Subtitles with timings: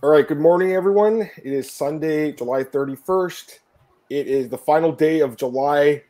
[0.00, 1.22] All right, good morning, everyone.
[1.22, 3.58] It is Sunday, July 31st.
[4.10, 6.04] It is the final day of July.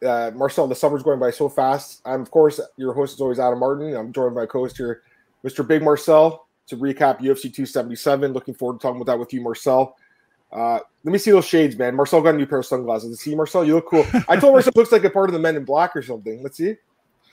[0.00, 2.02] Uh, Marcel, the summer's going by so fast.
[2.04, 3.96] I'm, of course, your host is always Adam Martin.
[3.96, 5.02] I'm joined by co host here,
[5.44, 5.66] Mr.
[5.66, 8.32] Big Marcel, to recap UFC 277.
[8.32, 9.96] Looking forward to talking about that with you, Marcel.
[10.52, 11.96] Uh, let me see those shades, man.
[11.96, 13.10] Marcel got a new pair of sunglasses.
[13.10, 14.06] Let's see, Marcel, you look cool.
[14.28, 16.44] I told Marcel looks like a part of the Men in Black or something.
[16.44, 16.76] Let's see.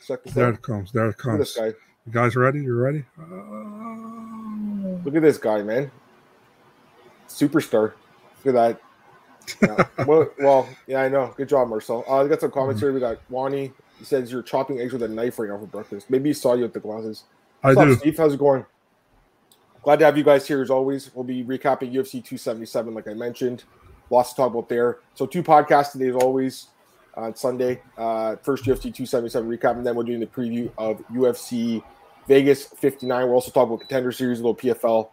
[0.08, 0.56] Check this there out.
[0.56, 0.92] it comes.
[0.92, 1.38] There it comes.
[1.38, 1.74] this guy.
[2.10, 2.64] You guys ready?
[2.64, 3.06] You ready?
[3.20, 4.98] Uh...
[5.06, 5.92] Look at this guy, man.
[7.28, 7.94] Superstar.
[8.44, 8.82] Look at
[9.62, 9.62] that.
[9.62, 10.06] Yeah.
[10.08, 11.32] well, well, yeah, I know.
[11.38, 12.04] Good job, Marcel.
[12.08, 12.92] Uh, we got some comments here.
[12.92, 13.72] We got Wani.
[14.00, 16.10] He says you're chopping eggs with a knife right now for breakfast.
[16.10, 17.26] Maybe he saw you with the glasses.
[17.62, 17.96] What's I up, do.
[17.98, 18.18] Steve?
[18.18, 18.66] How's it going?
[19.84, 21.14] Glad to have you guys here as always.
[21.14, 23.66] We'll be recapping UFC 277, like I mentioned.
[24.10, 24.98] Lots to talk about there.
[25.14, 26.70] So two podcasts today, as always,
[27.14, 27.84] on Sunday.
[27.96, 31.84] Uh, first UFC 277 recap, and then we're doing the preview of UFC
[32.30, 33.26] Vegas 59.
[33.26, 35.10] We'll also talk about contender series, a little PFL,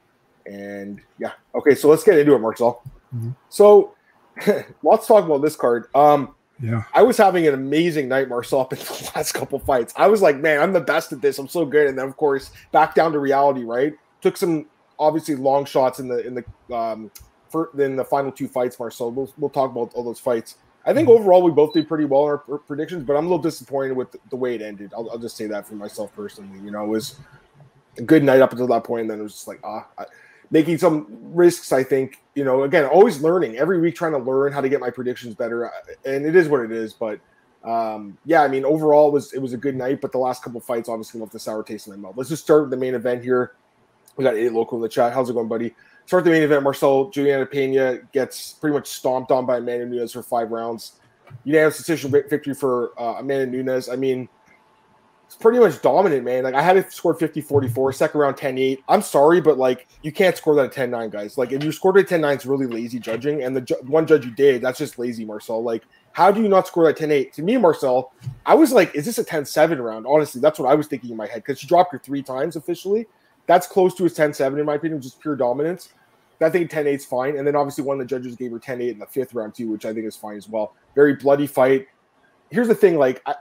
[0.46, 1.32] and yeah.
[1.54, 2.82] Okay, so let's get into it, Marcel.
[3.12, 3.30] Mm-hmm.
[3.48, 3.94] So
[4.82, 5.86] let's talk about this card.
[5.94, 9.92] Um, yeah, I was having an amazing night, Marcel, up in the last couple fights.
[9.96, 11.38] I was like, man, I'm the best at this.
[11.38, 11.88] I'm so good.
[11.88, 13.94] And then, of course, back down to reality, right?
[14.26, 14.66] took some
[14.98, 17.10] obviously long shots in the in the um
[17.48, 19.10] for in the final two fights, Marcel.
[19.10, 20.56] We'll we'll talk about all those fights.
[20.86, 23.42] I think overall we both did pretty well in our predictions, but I'm a little
[23.42, 24.92] disappointed with the way it ended.
[24.94, 26.60] I'll, I'll just say that for myself personally.
[26.60, 27.16] You know, it was
[27.98, 30.04] a good night up until that point, and then it was just like ah, I,
[30.52, 31.72] making some risks.
[31.72, 34.80] I think you know, again, always learning every week, trying to learn how to get
[34.80, 35.70] my predictions better,
[36.04, 36.92] and it is what it is.
[36.92, 37.18] But
[37.64, 40.44] um, yeah, I mean, overall it was it was a good night, but the last
[40.44, 42.16] couple fights obviously left a sour taste in my mouth.
[42.16, 43.56] Let's just start with the main event here.
[44.16, 45.12] We got eight local in the chat.
[45.12, 45.74] How's it going, buddy?
[46.06, 46.62] Start the main event.
[46.62, 51.00] Marcel Julianna Pena gets pretty much stomped on by Amanda Nunes for five rounds.
[51.44, 53.88] Unanimous decision victory for uh, Amanda Nunes.
[53.88, 54.28] I mean,
[55.26, 56.44] it's pretty much dominant, man.
[56.44, 58.84] Like I had it scored 50 44, second round 10 8.
[58.88, 61.36] I'm sorry, but like you can't score that at 10 9, guys.
[61.36, 63.42] Like if you scored at 10 9, it's really lazy judging.
[63.42, 65.60] And the ju- one judge you did, that's just lazy, Marcel.
[65.60, 65.82] Like,
[66.12, 67.32] how do you not score that 10 8?
[67.32, 68.12] To me, Marcel,
[68.46, 70.06] I was like, is this a 10 7 round?
[70.06, 72.54] Honestly, that's what I was thinking in my head because she dropped her three times
[72.54, 73.08] officially.
[73.46, 75.90] That's close to his 10 7, in my opinion, just pure dominance.
[76.40, 77.36] I think 10 8 is fine.
[77.36, 79.54] And then obviously one of the judges gave her 10 8 in the fifth round,
[79.54, 80.74] too, which I think is fine as well.
[80.94, 81.86] Very bloody fight.
[82.50, 83.34] Here's the thing like, I,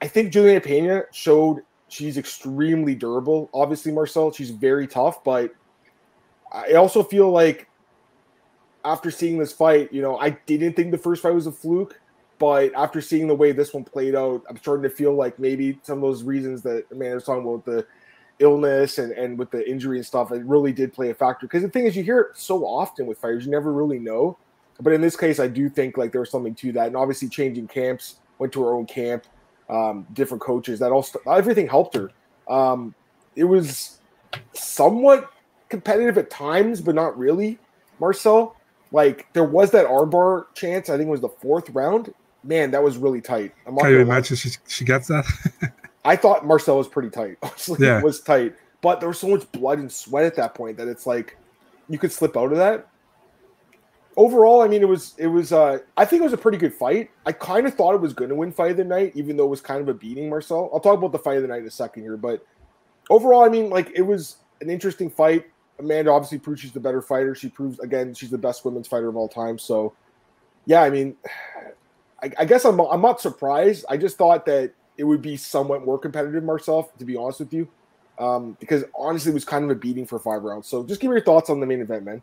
[0.00, 3.50] I think Julianna Pena showed she's extremely durable.
[3.54, 5.54] Obviously, Marcel, she's very tough, but
[6.50, 7.68] I also feel like
[8.84, 12.00] after seeing this fight, you know, I didn't think the first fight was a fluke,
[12.38, 15.78] but after seeing the way this one played out, I'm starting to feel like maybe
[15.82, 17.86] some of those reasons that Amanda was talking about the
[18.42, 21.46] illness and, and with the injury and stuff, it really did play a factor.
[21.46, 24.36] Because the thing is, you hear it so often with fighters, you never really know.
[24.80, 26.88] But in this case, I do think like there was something to that.
[26.88, 29.24] And obviously, changing camps, went to her own camp,
[29.70, 32.10] um, different coaches, that all everything helped her.
[32.48, 32.94] Um,
[33.36, 33.98] it was
[34.54, 35.30] somewhat
[35.68, 37.58] competitive at times, but not really.
[38.00, 38.56] Marcel,
[38.90, 40.88] like there was that armbar chance.
[40.88, 42.12] I think it was the fourth round.
[42.44, 43.54] Man, that was really tight.
[43.66, 45.24] I'm Can you imagine she, she gets that?
[46.04, 47.38] I thought Marcel was pretty tight.
[47.42, 47.98] Honestly, yeah.
[47.98, 50.88] it was tight, but there was so much blood and sweat at that point that
[50.88, 51.36] it's like
[51.88, 52.88] you could slip out of that.
[54.16, 55.52] Overall, I mean, it was it was.
[55.52, 57.10] uh I think it was a pretty good fight.
[57.24, 59.44] I kind of thought it was going to win fight of the night, even though
[59.44, 60.28] it was kind of a beating.
[60.28, 62.44] Marcel, I'll talk about the fight of the night in a second here, but
[63.08, 65.46] overall, I mean, like it was an interesting fight.
[65.78, 67.34] Amanda obviously proves she's the better fighter.
[67.34, 69.58] She proves again she's the best women's fighter of all time.
[69.58, 69.94] So,
[70.66, 71.16] yeah, I mean,
[72.22, 73.86] I, I guess I'm I'm not surprised.
[73.88, 77.52] I just thought that it would be somewhat more competitive, Marcel, to be honest with
[77.52, 77.68] you.
[78.18, 80.68] Um, because honestly, it was kind of a beating for five rounds.
[80.68, 82.22] So just give me your thoughts on the main event, man.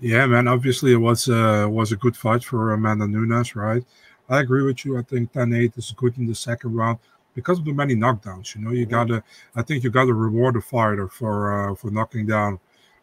[0.00, 0.48] Yeah, man.
[0.48, 3.84] Obviously, it was uh, was a good fight for Amanda Nunes, right?
[4.28, 4.98] I agree with you.
[4.98, 6.98] I think 10-8 is good in the second round
[7.34, 8.54] because of the many knockdowns.
[8.54, 8.90] You know, you mm-hmm.
[8.90, 9.24] gotta.
[9.54, 12.58] I think you gotta reward a fighter for uh, for knocking down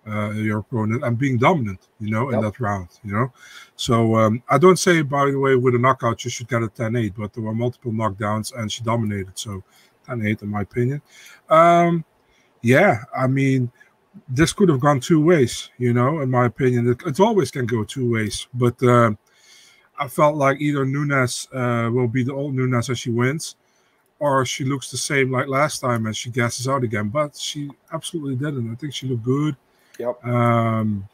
[0.07, 2.38] uh, your opponent and being dominant, you know, yep.
[2.38, 3.31] in that round, you know.
[3.75, 6.67] So um, I don't say, by the way, with a knockout, you should get a
[6.67, 9.38] 10 8, but there were multiple knockdowns and she dominated.
[9.38, 9.63] So
[10.07, 11.01] 10 8, in my opinion.
[11.50, 12.03] Um,
[12.62, 13.72] yeah, I mean,
[14.28, 16.89] this could have gone two ways, you know, in my opinion.
[16.89, 19.12] It, it always can go two ways, but uh,
[19.98, 23.56] I felt like either Nunes uh, will be the old Nunes as she wins,
[24.19, 27.09] or she looks the same like last time and she gasses out again.
[27.09, 28.71] But she absolutely didn't.
[28.71, 29.56] I think she looked good.
[30.01, 30.25] Yep.
[30.25, 31.07] Um,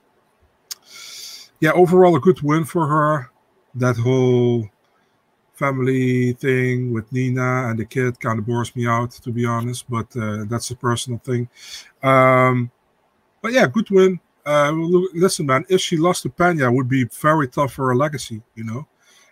[1.60, 3.30] yeah, overall a good win for her.
[3.76, 4.70] That whole
[5.54, 9.90] family thing with Nina and the kid kind of bores me out, to be honest.
[9.90, 11.50] But uh, that's a personal thing.
[12.02, 12.72] Um,
[13.42, 14.20] but yeah, good win.
[14.46, 14.72] Uh,
[15.14, 18.64] listen, man, if she lost to Pena, would be very tough for her legacy, you
[18.64, 18.88] know.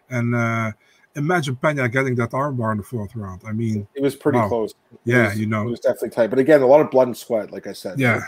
[0.10, 0.72] And uh,
[1.16, 3.42] imagine Pena getting that armbar in the fourth round.
[3.48, 4.50] I mean, it was pretty wow.
[4.50, 4.74] close.
[5.06, 6.28] yeah, was, you know, it was definitely tight.
[6.32, 7.98] But again, a lot of blood and sweat, like I said.
[7.98, 8.24] Yeah.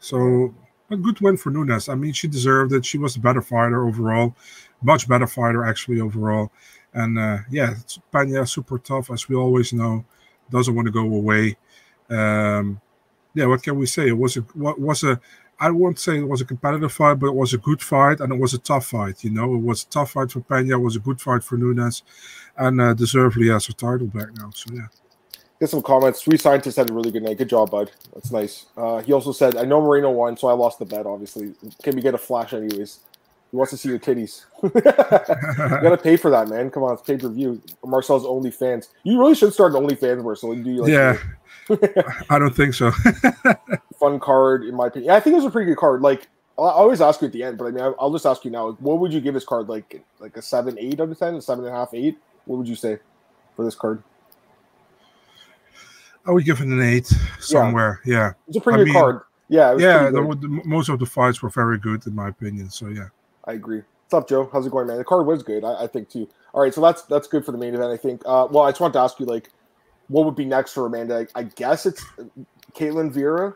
[0.00, 0.52] So
[0.92, 1.88] a good win for Nunes.
[1.88, 2.84] I mean, she deserved it.
[2.84, 4.34] She was a better fighter overall,
[4.82, 6.52] much better fighter actually overall.
[6.94, 7.74] And uh, yeah,
[8.12, 10.04] Pena super tough as we always know,
[10.50, 11.56] doesn't want to go away.
[12.10, 12.80] Um,
[13.34, 14.08] yeah, what can we say?
[14.08, 15.20] It was a what was a
[15.58, 18.32] I won't say it was a competitive fight, but it was a good fight and
[18.32, 19.24] it was a tough fight.
[19.24, 21.56] You know, it was a tough fight for Pena, it was a good fight for
[21.56, 22.02] Nunes,
[22.56, 24.50] and uh, deservedly has her title back now.
[24.50, 24.88] So yeah.
[25.62, 26.20] Get some comments.
[26.20, 27.38] Three scientists had a really good night.
[27.38, 27.92] Good job, bud.
[28.12, 28.66] That's nice.
[28.76, 31.06] Uh, he also said, "I know Moreno won, so I lost the bet.
[31.06, 31.54] Obviously,
[31.84, 32.98] can we get a flash anyways?"
[33.52, 34.44] He wants to see your titties.
[34.64, 36.68] you gotta pay for that, man.
[36.68, 37.62] Come on, it's pay per view.
[37.84, 38.88] Marcel's OnlyFans.
[39.04, 40.52] You really should start an OnlyFans, Marcel.
[40.52, 41.16] Do like yeah.
[42.28, 42.90] I don't think so.
[44.00, 45.12] Fun card, in my opinion.
[45.12, 46.02] I think it was a pretty good card.
[46.02, 46.22] Like
[46.58, 48.72] I always ask you at the end, but I mean, I'll just ask you now.
[48.80, 49.68] What would you give this card?
[49.68, 52.18] Like, like a seven, eight out of ten, a seven and a half, eight?
[52.46, 52.98] What would you say
[53.54, 54.02] for this card?
[56.24, 58.00] I would give it an eight somewhere.
[58.04, 58.32] Yeah, yeah.
[58.48, 59.20] it's a pretty I good mean, card.
[59.48, 60.10] Yeah, yeah.
[60.10, 62.70] The, the, most of the fights were very good in my opinion.
[62.70, 63.08] So yeah,
[63.44, 63.82] I agree.
[64.12, 64.48] What's up, Joe?
[64.52, 64.98] How's it going, man?
[64.98, 66.28] The card was good, I, I think too.
[66.52, 67.90] All right, so that's that's good for the main event.
[67.90, 68.22] I think.
[68.24, 69.50] Uh, well, I just want to ask you, like,
[70.08, 71.26] what would be next for Amanda?
[71.34, 72.04] I, I guess it's
[72.74, 73.54] Ketlen Vieira.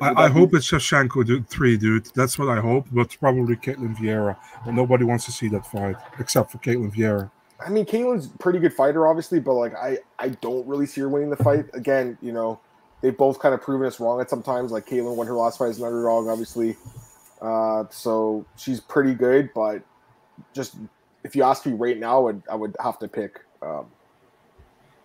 [0.00, 2.06] I, I hope it's Shevchenko dude, three, dude.
[2.14, 4.36] That's what I hope, but it's probably Ketlen Vieira.
[4.66, 7.30] And nobody wants to see that fight except for Ketlen Vieira.
[7.60, 11.08] I mean, Ketlen's pretty good fighter, obviously, but like I, I don't really see her
[11.08, 11.66] winning the fight.
[11.72, 12.60] Again, you know,
[13.00, 14.72] they've both kind of proven us wrong at sometimes.
[14.72, 16.76] Like Ketlen won her last fight as an underdog, obviously.
[17.40, 19.82] Uh, so she's pretty good, but
[20.52, 20.76] just
[21.22, 23.40] if you ask me right now, I would I would have to pick.
[23.62, 23.86] Um,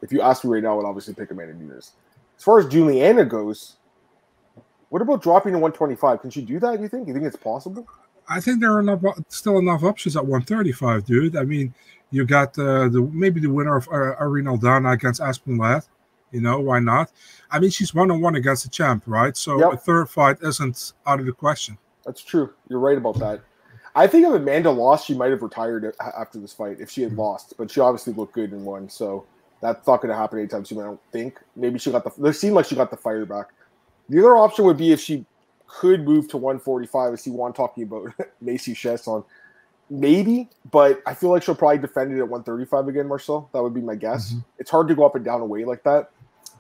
[0.02, 1.92] if you ask me right now, I would obviously pick Amanda Nunes.
[2.38, 3.76] As far as Julianna goes,
[4.90, 6.22] what about dropping to 125?
[6.22, 6.78] Can she do that?
[6.78, 7.08] Do you think?
[7.08, 7.86] You think it's possible?
[8.30, 11.36] I think there are enough, still enough options at 135, dude.
[11.36, 11.74] I mean,
[12.12, 15.84] you got uh, the maybe the winner of uh, Irene Aldana against Aspen Ladd.
[16.32, 17.12] You know why not?
[17.50, 19.36] I mean, she's one on one against the champ, right?
[19.36, 19.74] So yep.
[19.74, 21.78] a third fight isn't out of the question.
[22.06, 22.54] That's true.
[22.68, 23.42] You're right about that.
[23.96, 27.14] I think if Amanda lost, she might have retired after this fight if she had
[27.14, 27.56] lost.
[27.58, 29.26] But she obviously looked good and won, so
[29.62, 30.80] that's not going to happen anytime soon.
[30.80, 31.40] I don't think.
[31.56, 32.28] Maybe she got the.
[32.28, 33.48] It seemed like she got the fire back.
[34.08, 35.26] The other option would be if she
[35.68, 37.14] could move to 145.
[37.14, 39.24] I see Juan talking about Macy Chiasson
[39.90, 43.50] maybe, but I feel like she'll probably defend it at 135 again, Marcel.
[43.54, 44.32] That would be my guess.
[44.32, 44.40] Mm-hmm.
[44.60, 46.12] It's hard to go up and down away like that.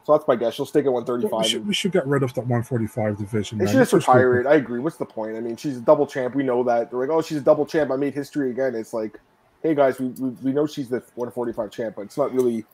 [0.05, 0.55] So that's my guess.
[0.55, 1.39] She'll stick at 135.
[1.39, 3.57] We should, we should get rid of that 145 division.
[3.59, 4.47] They should just retire it.
[4.47, 4.79] I agree.
[4.79, 5.37] What's the point?
[5.37, 6.33] I mean, she's a double champ.
[6.33, 6.89] We know that.
[6.89, 7.91] They're like, oh, she's a double champ.
[7.91, 8.73] I made history again.
[8.73, 9.19] It's like,
[9.61, 12.65] hey, guys, we, we, we know she's the 145 champ, but it's not really.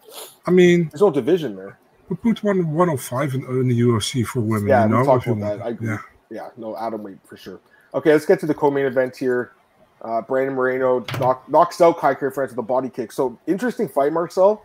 [0.45, 1.77] I mean, there's no division there.
[2.07, 4.69] We put one 105 in, in the UFC for women.
[4.69, 4.99] Yeah, you know?
[4.99, 5.65] we talked about that.
[5.65, 5.89] I agree.
[5.89, 5.97] Yeah.
[6.29, 7.59] yeah, no, atom weight for sure.
[7.93, 9.53] Okay, let's get to the co-main event here.
[10.01, 13.11] Uh, Brandon Moreno knock, knocks out Kai France with a body kick.
[13.11, 14.63] So interesting fight, Marcel.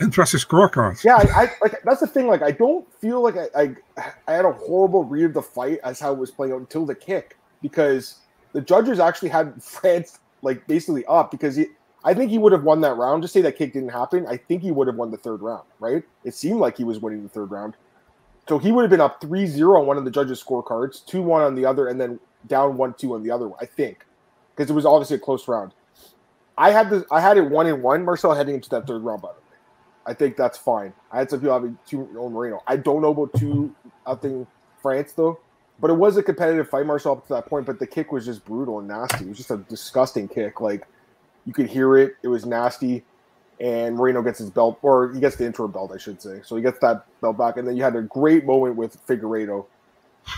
[0.00, 1.02] Interesting scorecard.
[1.04, 2.26] Yeah, I, I, like that's the thing.
[2.26, 5.78] Like, I don't feel like I, I, I had a horrible read of the fight
[5.84, 8.16] as how it was playing out until the kick because
[8.52, 11.66] the judges actually had France like basically up because he,
[12.04, 13.22] I think he would have won that round.
[13.22, 14.26] Just say that kick didn't happen.
[14.26, 16.02] I think he would have won the third round, right?
[16.24, 17.76] It seemed like he was winning the third round.
[18.48, 21.54] So he would have been up 3-0 on one of the judges' scorecards, 2-1 on
[21.54, 24.04] the other, and then down 1-2 on the other one, I think
[24.54, 25.72] because it was obviously a close round.
[26.56, 28.04] I had the I had it one in one.
[28.04, 29.22] Marcel heading into that third round.
[29.22, 29.58] By the way,
[30.06, 30.92] I think that's fine.
[31.10, 32.62] I had some people having two on Moreno.
[32.66, 33.74] I don't know about two.
[34.06, 34.46] I think
[34.80, 35.40] France though,
[35.80, 37.66] but it was a competitive fight, Marcel, up to that point.
[37.66, 39.24] But the kick was just brutal and nasty.
[39.24, 40.60] It was just a disgusting kick.
[40.60, 40.86] Like
[41.44, 42.14] you could hear it.
[42.22, 43.04] It was nasty.
[43.60, 46.40] And Moreno gets his belt, or he gets the intro belt, I should say.
[46.44, 49.64] So he gets that belt back, and then you had a great moment with Figueiredo.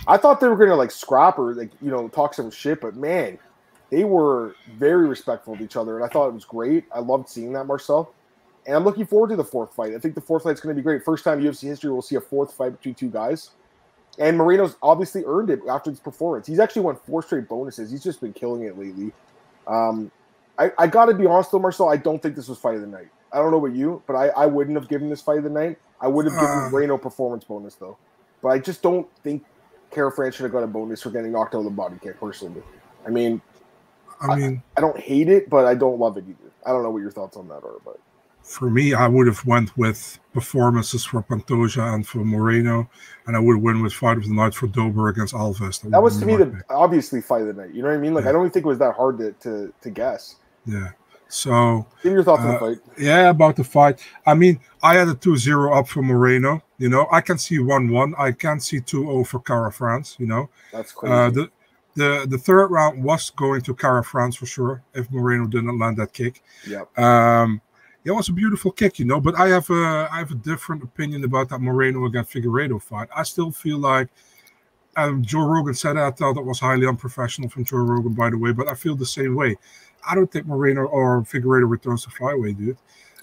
[0.07, 2.95] I thought they were gonna like scrap or like you know talk some shit, but
[2.97, 3.39] man,
[3.91, 6.85] they were very respectful of each other, and I thought it was great.
[6.93, 8.13] I loved seeing that, Marcel.
[8.67, 9.95] And I'm looking forward to the fourth fight.
[9.95, 11.05] I think the fourth fight's going to be great.
[11.05, 13.51] First time UFC history, we'll see a fourth fight between two guys.
[14.19, 16.47] And Moreno's obviously earned it after his performance.
[16.47, 17.91] He's actually won four straight bonuses.
[17.91, 19.13] He's just been killing it lately.
[19.69, 20.11] Um,
[20.59, 21.89] I, I got to be honest though, Marcel.
[21.89, 23.09] I don't think this was fight of the night.
[23.33, 25.51] I don't know about you, but I, I wouldn't have given this fight of the
[25.51, 25.79] night.
[26.01, 27.99] I would have given uh, Moreno performance bonus though.
[28.43, 29.45] But I just don't think
[29.93, 32.63] France should have got a bonus for getting knocked out of the body kick personally.
[33.07, 33.41] I mean,
[34.21, 36.51] I mean, I, I, don't hate it, but I don't love it either.
[36.65, 38.01] I don't know what your thoughts on that are, but
[38.47, 42.89] for me, I would have went with performances for Pantoja and for Moreno,
[43.27, 45.59] and I would have went with fight of the night for Dober against Alves.
[45.83, 46.63] That, that was to me the pick.
[46.71, 47.75] obviously fight of the night.
[47.75, 48.15] You know what I mean?
[48.15, 48.31] Like yeah.
[48.31, 50.37] I don't even think it was that hard to to, to guess.
[50.65, 50.91] Yeah.
[51.29, 52.79] So give your thoughts uh, on the uh, fight.
[52.99, 54.01] Yeah, about the fight.
[54.25, 56.63] I mean, I had a 2-0 up for Moreno.
[56.79, 58.15] You know, I can see 1-1.
[58.17, 60.17] I can see 2-0 for Kara-France.
[60.21, 61.13] You know, that's crazy.
[61.13, 61.51] Uh, the,
[61.97, 66.13] the the third round was going to Kara-France for sure if Moreno didn't land that
[66.13, 66.43] kick.
[66.67, 66.85] Yeah.
[66.97, 67.61] Um,
[68.05, 69.21] it was a beautiful kick, you know.
[69.21, 73.09] But I have a I have a different opinion about that Moreno against Figueiredo fight.
[73.15, 74.09] I still feel like
[74.97, 78.39] um, Joe Rogan said I thought that was highly unprofessional from Joe Rogan, by the
[78.39, 79.57] way, but I feel the same way.
[80.09, 82.79] I don't think Moreno or Figueiredo returns to flyweight, dude.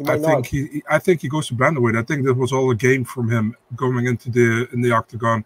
[0.07, 0.45] I think not.
[0.47, 1.97] he, I think he goes to bantamweight.
[1.97, 5.45] I think that was all a game from him going into the in the octagon,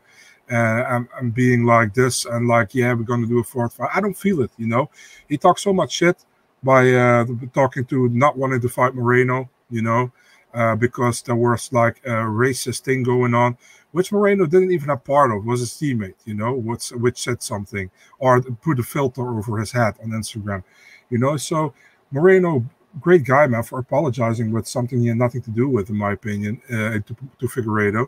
[0.49, 3.89] and, and being like this and like, yeah, we're gonna do a fourth fight.
[3.93, 4.89] I don't feel it, you know.
[5.27, 6.23] He talks so much shit
[6.63, 10.11] by uh, talking to not wanting to fight Moreno, you know,
[10.53, 13.57] uh, because there was like a racist thing going on,
[13.91, 17.43] which Moreno didn't even have part of, was his teammate, you know, which, which said
[17.43, 17.89] something
[18.19, 20.63] or put a filter over his head on Instagram,
[21.09, 21.37] you know.
[21.37, 21.73] So
[22.11, 22.65] Moreno,
[22.99, 26.13] great guy, man, for apologizing with something he had nothing to do with, in my
[26.13, 28.07] opinion, uh, to, to Figueiredo.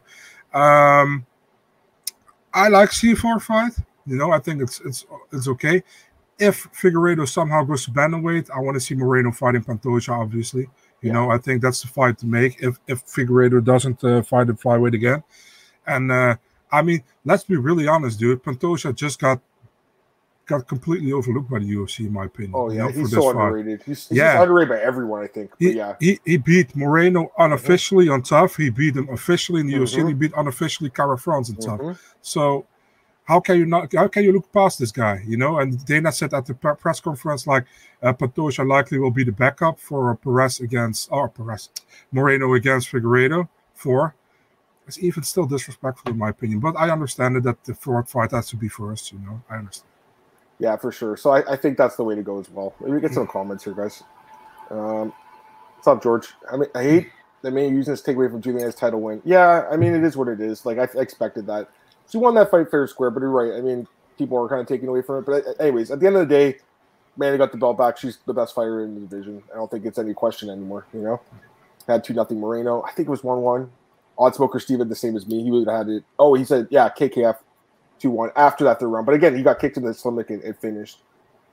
[0.53, 1.25] Um,
[2.53, 3.73] I like C4 fight.
[4.05, 5.83] You know, I think it's it's it's okay
[6.39, 10.61] if Figueiredo somehow goes to bantamweight, I want to see Moreno fighting Pantoja, obviously.
[11.01, 11.13] You yeah.
[11.13, 14.55] know, I think that's the fight to make if if Figueiredo doesn't uh, fight at
[14.55, 15.21] flyweight again.
[15.85, 16.37] And uh,
[16.71, 18.41] I mean, let's be really honest, dude.
[18.43, 19.41] Pantoja just got
[20.49, 22.53] got completely overlooked by the UFC, in my opinion.
[22.55, 23.83] Oh yeah, he's so underrated.
[23.83, 24.41] He's, he's yeah.
[24.41, 25.51] underrated by everyone, I think.
[25.59, 28.15] He, yeah, he, he beat Moreno unofficially mm-hmm.
[28.15, 28.57] on TUF.
[28.57, 29.83] He beat him officially in the mm-hmm.
[29.83, 30.07] UFC.
[30.07, 31.55] he beat unofficially Kara France on.
[31.57, 31.91] Mm-hmm.
[32.21, 32.65] So
[33.25, 33.93] how can you not?
[33.93, 35.23] How can you look past this guy?
[35.25, 35.59] You know.
[35.59, 37.65] And Dana said at the press conference, like
[38.01, 41.69] uh, Pantoja likely will be the backup for Perez against or Perez
[42.11, 43.47] Moreno against Figueiredo.
[43.75, 44.15] For
[44.87, 48.31] it's even still disrespectful in my opinion, but I understand it that the fourth fight
[48.31, 49.11] has to be first.
[49.11, 49.89] You know, I understand.
[50.59, 51.15] Yeah, for sure.
[51.15, 52.73] So I, I think that's the way to go as well.
[52.81, 54.03] Maybe get some comments here, guys.
[54.69, 55.13] Um,
[55.75, 56.27] what's up, George?
[56.51, 57.09] I mean, I hate
[57.41, 59.21] that may using this takeaway from Julian's title win.
[59.23, 60.65] Yeah, I mean, it is what it is.
[60.65, 61.69] Like I, expected that
[62.11, 63.57] she won that fight fair and square, but you're right.
[63.57, 63.87] I mean,
[64.17, 65.25] people are kind of taking away from it.
[65.25, 66.57] But anyways, at the end of the day,
[67.15, 67.97] Manny got the belt back.
[67.97, 69.41] She's the best fighter in the division.
[69.53, 70.85] I don't think it's any question anymore.
[70.93, 71.21] You know,
[71.87, 72.83] had two nothing Moreno.
[72.83, 73.71] I think it was one one.
[74.17, 75.41] Oddsmoker Steven the same as me.
[75.43, 76.03] He would have had it.
[76.17, 77.37] Oh, he said yeah, KKF
[77.99, 79.05] two one after that third round.
[79.05, 81.01] But again, he got kicked in the stomach and it finished.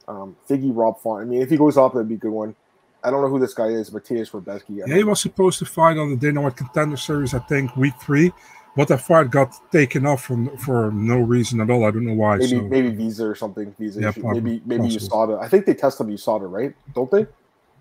[0.09, 1.23] Um, Figgy Rob Font.
[1.23, 2.55] I mean, if he goes up, that'd be a good one.
[3.03, 4.87] I don't know who this guy is, Matthias Rebecki.
[4.87, 7.95] Yeah, he was supposed to fight on the Dana White Contender Series, I think, week
[8.01, 8.33] three.
[8.77, 11.87] But the fight got taken off from for no reason at all.
[11.87, 12.37] I don't know why.
[12.37, 12.63] Maybe so.
[12.63, 13.75] maybe visa or something.
[13.79, 14.01] Visa.
[14.01, 15.43] Yeah, maybe maybe USADA.
[15.43, 16.75] I think they test them USADA, right?
[16.95, 17.27] Don't they?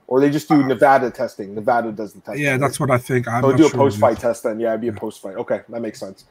[0.08, 1.54] Or they just do uh, Nevada testing.
[1.54, 2.44] Nevada does the testing.
[2.44, 2.60] Yeah, right?
[2.62, 3.28] that's what I think.
[3.28, 4.60] I'm so do a sure post fight test then.
[4.60, 5.36] Yeah, it'd be a post fight.
[5.36, 6.26] Okay, that makes sense.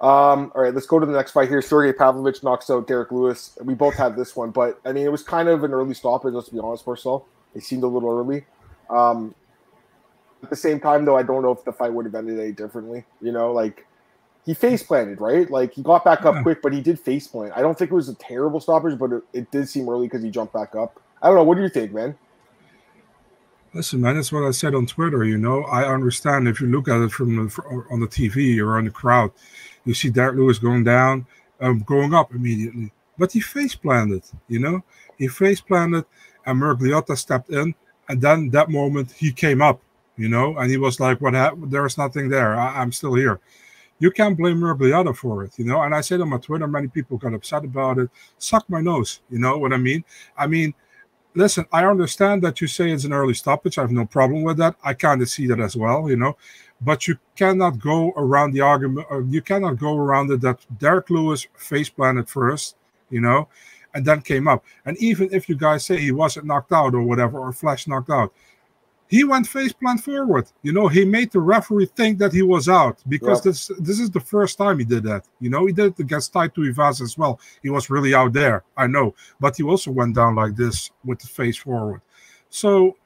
[0.00, 1.60] Um, all right, let's go to the next fight here.
[1.60, 3.58] Sergey Pavlovich knocks out Derrick Lewis.
[3.62, 6.34] We both had this one, but I mean, it was kind of an early stoppage.
[6.34, 7.26] Let's be honest, Marcel.
[7.54, 8.44] It seemed a little early.
[8.90, 9.34] Um,
[10.42, 12.52] at the same time, though, I don't know if the fight would have ended any
[12.52, 13.04] differently.
[13.20, 13.86] You know, like
[14.46, 15.50] he face planted, right?
[15.50, 17.52] Like he got back up quick, but he did face plant.
[17.56, 20.22] I don't think it was a terrible stoppage, but it, it did seem early because
[20.22, 21.00] he jumped back up.
[21.20, 21.42] I don't know.
[21.42, 22.16] What do you think, man?
[23.74, 25.24] Listen, man, that's what I said on Twitter.
[25.24, 28.78] You know, I understand if you look at it from the, on the TV or
[28.78, 29.30] on the crowd,
[29.88, 31.26] you see Derrick Lewis going down,
[31.60, 34.22] um, going up immediately, but he face planted.
[34.48, 34.84] You know,
[35.18, 36.04] he face planted,
[36.46, 37.74] and Miragliotta stepped in,
[38.08, 39.82] and then that moment he came up.
[40.16, 41.70] You know, and he was like, "What happened?
[41.72, 42.54] There's nothing there.
[42.56, 43.40] I- I'm still here."
[44.00, 45.82] you can't blame Miragliotta for it, you know.
[45.82, 48.10] And I said on my Twitter, many people got upset about it.
[48.38, 50.04] Suck my nose, you know what I mean?
[50.36, 50.74] I mean,
[51.34, 53.78] listen, I understand that you say it's an early stoppage.
[53.78, 54.76] I have no problem with that.
[54.84, 56.36] I kind of see that as well, you know.
[56.80, 59.06] But you cannot go around the argument.
[59.10, 62.76] Uh, you cannot go around it that Derrick Lewis face planted first,
[63.10, 63.48] you know,
[63.94, 64.64] and then came up.
[64.84, 68.10] And even if you guys say he wasn't knocked out or whatever, or Flash knocked
[68.10, 68.32] out,
[69.08, 70.46] he went face plant forward.
[70.62, 74.10] You know, he made the referee think that he was out because this this is
[74.10, 75.24] the first time he did that.
[75.40, 77.40] You know, he did it against Tai Tuivasa as well.
[77.62, 81.18] He was really out there, I know, but he also went down like this with
[81.20, 82.02] the face forward.
[82.50, 82.96] So,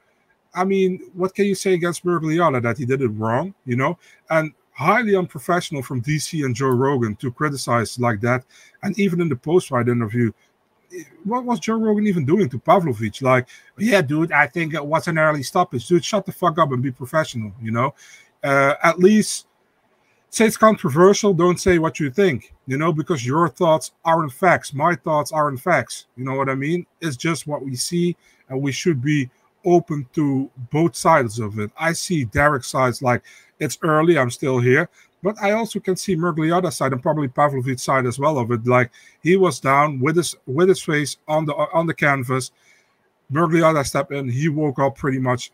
[0.55, 3.53] I mean, what can you say against Miragliotta that he did it wrong?
[3.65, 3.97] You know,
[4.29, 8.43] and highly unprofessional from DC and Joe Rogan to criticize like that,
[8.81, 10.31] and even in the post-fight interview
[11.23, 13.21] what was Joe Rogan even doing to Pavlovich?
[13.21, 15.87] Like, yeah, dude, I think it was an early stoppage.
[15.87, 17.93] Dude, shut the fuck up and be professional, you know?
[18.43, 19.47] Uh, at least
[20.29, 24.73] say it's controversial, don't say what you think, you know, because your thoughts aren't facts.
[24.73, 26.07] My thoughts aren't facts.
[26.17, 26.85] You know what I mean?
[27.01, 28.15] It's just what we see,
[28.49, 29.29] and we should be
[29.65, 31.71] open to both sides of it.
[31.77, 33.23] I see Derrick's sides like
[33.59, 34.89] it's early, I'm still here.
[35.21, 38.67] But I also can see Miragliotta's side and probably Pavlovich's side as well of it.
[38.67, 38.91] Like
[39.21, 42.51] he was down with his with his face on the on the canvas.
[43.31, 44.27] Miragliotta stepped in.
[44.27, 45.51] He woke up pretty much.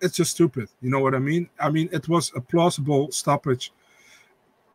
[0.00, 0.68] It's just stupid.
[0.82, 1.48] You know what I mean?
[1.58, 3.72] I mean, it was a plausible stoppage.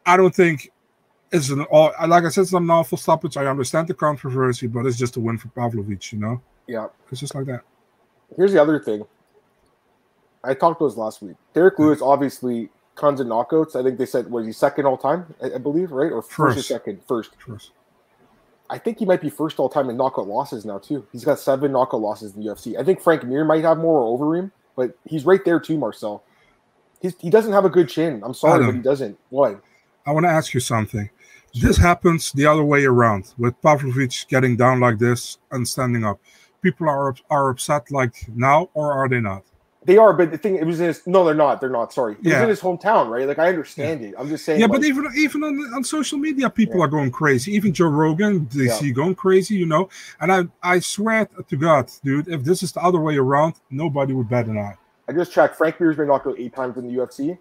[0.05, 0.71] I don't think
[1.31, 1.91] it's an all.
[2.07, 3.37] Like I said, it's an awful stoppage.
[3.37, 6.11] I understand the controversy, but it's just a win for Pavlovich.
[6.11, 6.41] You know?
[6.67, 6.87] Yeah.
[7.11, 7.61] It's just like that.
[8.35, 9.05] Here's the other thing.
[10.43, 11.35] I talked to us last week.
[11.53, 12.05] Derrick Lewis hmm.
[12.05, 13.79] obviously tons of knockouts.
[13.79, 16.11] I think they said was he second all time, I, I believe, right?
[16.11, 17.01] Or first, first or second?
[17.07, 17.31] First.
[17.37, 17.71] First.
[18.69, 21.05] I think he might be first all time in knockout losses now too.
[21.11, 22.79] He's got seven knockout losses in the UFC.
[22.79, 26.23] I think Frank Mir might have more over him, but he's right there too, Marcel.
[27.01, 28.21] He's, he doesn't have a good chin.
[28.23, 29.17] I'm sorry, but he doesn't.
[29.29, 29.61] What?
[30.05, 31.09] I want to ask you something.
[31.53, 36.19] This happens the other way around with Pavlovich getting down like this and standing up.
[36.63, 39.43] People are are upset like now, or are they not?
[39.85, 41.59] They are, but the thing it was in his no, they're not.
[41.59, 41.91] They're not.
[41.91, 43.27] Sorry, it was in his hometown, right?
[43.27, 44.15] Like I understand it.
[44.17, 44.61] I'm just saying.
[44.61, 46.85] Yeah, like, but even even on, on social media, people Yeah.
[46.85, 47.53] are going crazy.
[47.53, 48.73] Even Joe Rogan, they Yeah.
[48.73, 49.89] see going crazy, you know.
[50.21, 54.13] And I I swear to God, dude, if this is the other way around, nobody
[54.13, 54.77] would bet an eye.
[55.09, 55.57] I just checked.
[55.57, 57.37] Frank been knocked out eight times in the UFC.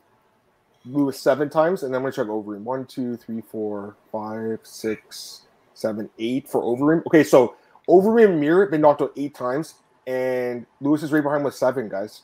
[0.85, 2.64] Lewis seven times, and then I'm gonna check over him.
[2.64, 5.43] One, two, three, four, five, six,
[5.75, 7.02] seven, eight for over him.
[7.07, 7.55] Okay, so
[7.89, 9.75] over him, Mir been knocked out eight times,
[10.07, 12.23] and Lewis is right behind with seven guys.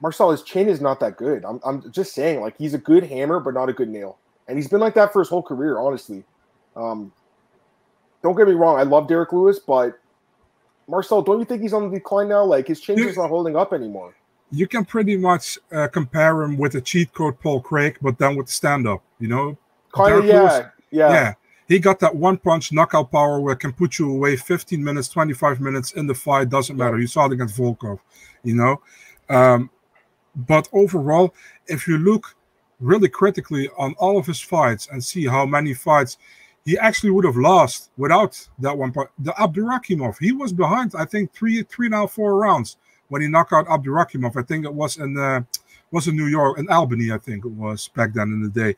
[0.00, 1.44] Marcel, his chin is not that good.
[1.44, 4.58] I'm, I'm just saying, like he's a good hammer, but not a good nail, and
[4.58, 5.78] he's been like that for his whole career.
[5.78, 6.22] Honestly,
[6.76, 7.12] um,
[8.22, 8.78] don't get me wrong.
[8.78, 9.98] I love Derrick Lewis, but
[10.88, 12.44] Marcel, don't you think he's on the decline now?
[12.44, 13.06] Like his chin's Yeah.
[13.06, 14.14] just not holding up anymore.
[14.52, 18.36] You can pretty much uh, compare him with a cheat code Paul Craig, but then
[18.36, 19.56] with stand up, you know.
[19.92, 21.34] Kind of, yeah, yeah, yeah.
[21.68, 25.60] He got that one punch knockout power where can put you away 15 minutes, 25
[25.60, 26.48] minutes in the fight.
[26.48, 26.98] Doesn't matter.
[26.98, 27.98] You saw it against Volkov,
[28.44, 28.80] you know.
[29.28, 29.70] Um,
[30.34, 31.34] but overall,
[31.66, 32.36] if you look
[32.78, 36.18] really critically on all of his fights and see how many fights
[36.64, 41.04] he actually would have lost without that one part, the Abdurakhimov, he was behind, I
[41.04, 42.76] think, three, three now four rounds
[43.08, 44.36] when he knocked out Abdurakhimov.
[44.36, 45.42] I think it was in uh,
[45.90, 48.74] was in New York, in Albany, I think it was back then in the day.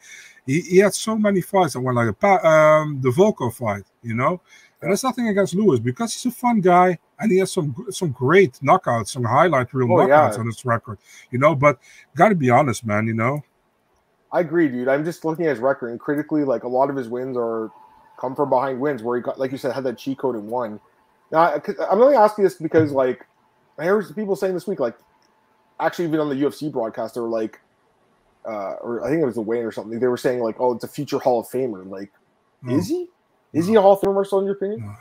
[0.46, 4.14] He, he had so many fights that went like a um, the Volkov fight, you
[4.14, 4.40] know.
[4.80, 8.10] And there's nothing against Lewis because he's a fun guy and he has some some
[8.12, 10.40] great knockouts, some highlight real Oh, knockouts yeah.
[10.40, 10.98] on his record,
[11.30, 11.54] you know.
[11.54, 11.78] But
[12.14, 13.42] got to be honest, man, you know.
[14.30, 14.88] I agree, dude.
[14.88, 17.70] I'm just looking at his record, and critically, like a lot of his wins are
[18.20, 20.46] come from behind wins, where he got, like you said, had that cheat code and
[20.48, 20.78] won.
[21.32, 21.60] Now, I-
[21.90, 23.26] I'm only asking this because, like,
[23.78, 24.96] I heard people saying this week, like,
[25.80, 27.60] actually, even on the UFC broadcast, they were like,
[28.44, 29.98] uh, or I think it was the Wayne or something.
[29.98, 32.12] They were saying like, "Oh, it's a future Hall of Famer." Like,
[32.66, 32.76] Oh.
[32.76, 33.08] is he?
[33.52, 33.78] Is he hmm.
[33.78, 34.80] a Hall of Famer, Marcel, in your opinion?
[34.80, 34.86] Hmm.
[34.86, 34.94] No.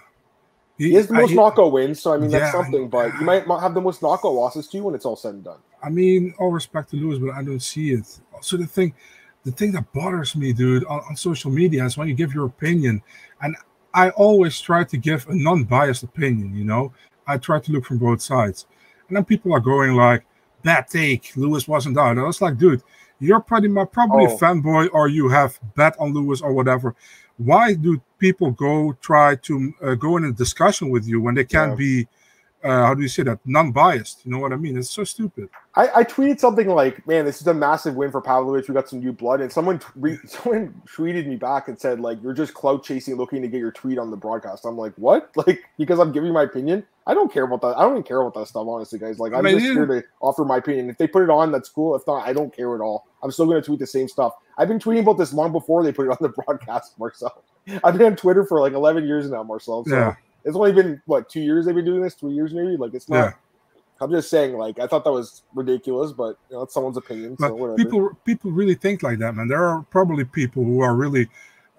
[0.77, 2.87] He has the I- most knockout wins, so I mean that's Yeah, I- something.
[2.89, 5.43] But you might not have the most knockout losses too when it's all said and
[5.43, 5.59] done.
[5.81, 8.19] I mean, all respect to Lewis, but I don't see it.
[8.41, 8.93] So the thing,
[9.43, 12.45] the thing that bothers me, dude, on, on social media is when you give your
[12.45, 13.01] opinion,
[13.41, 13.55] and
[13.93, 16.55] I always try to give a non-biased opinion.
[16.55, 16.93] You know,
[17.25, 18.67] I try to look from both sides,
[19.07, 20.25] and then people are going like,
[20.67, 22.81] "Bad take, Lewis wasn't out." And I was like, dude,
[23.19, 24.35] you're pretty much probably Oh.
[24.35, 26.89] a fanboy, or you have bet on Lewis or whatever.
[27.37, 27.91] Why do
[28.25, 28.73] people go
[29.09, 31.83] try to uh, go in a discussion with you when they can't Yeah.
[31.85, 32.07] be?
[32.63, 33.39] Uh, how do you say that?
[33.45, 34.25] Non-biased.
[34.25, 34.77] You know what I mean?
[34.77, 35.47] It's so stupid.
[35.75, 38.67] I, I tweeted something like, "Man, this is a massive win for Pavlovich.
[38.67, 42.21] We got some new blood." And someone re- someone tweeted me back and said, "Like
[42.23, 45.31] you're just clout chasing, looking to get your tweet on the broadcast." I'm like, "What?
[45.37, 46.83] Like because I'm giving my opinion?
[47.05, 47.77] I don't care about that.
[47.77, 49.19] I don't even care about that stuff, honestly, guys.
[49.19, 50.89] Like I I'm mean, just here to offer my opinion.
[50.89, 51.95] If they put it on, that's cool.
[51.95, 53.07] If not, I don't care at all.
[53.23, 54.33] I'm still going to tweet the same stuff.
[54.57, 57.43] I've been tweeting about this long before they put it on the broadcast, Marcel.
[57.83, 59.85] I've been on Twitter for like 11 years now, Marcel.
[59.85, 60.15] So Yeah.
[60.47, 62.77] It's only been what two years they've been doing this, three years maybe.
[62.77, 63.17] Like it's not.
[63.17, 63.31] Yeah.
[63.99, 67.35] I'm just saying, like I thought that was ridiculous, but you know, it's someone's opinion.
[67.37, 67.75] But so whatever.
[67.75, 69.47] people people really think like that, man.
[69.47, 71.27] There are probably people who are really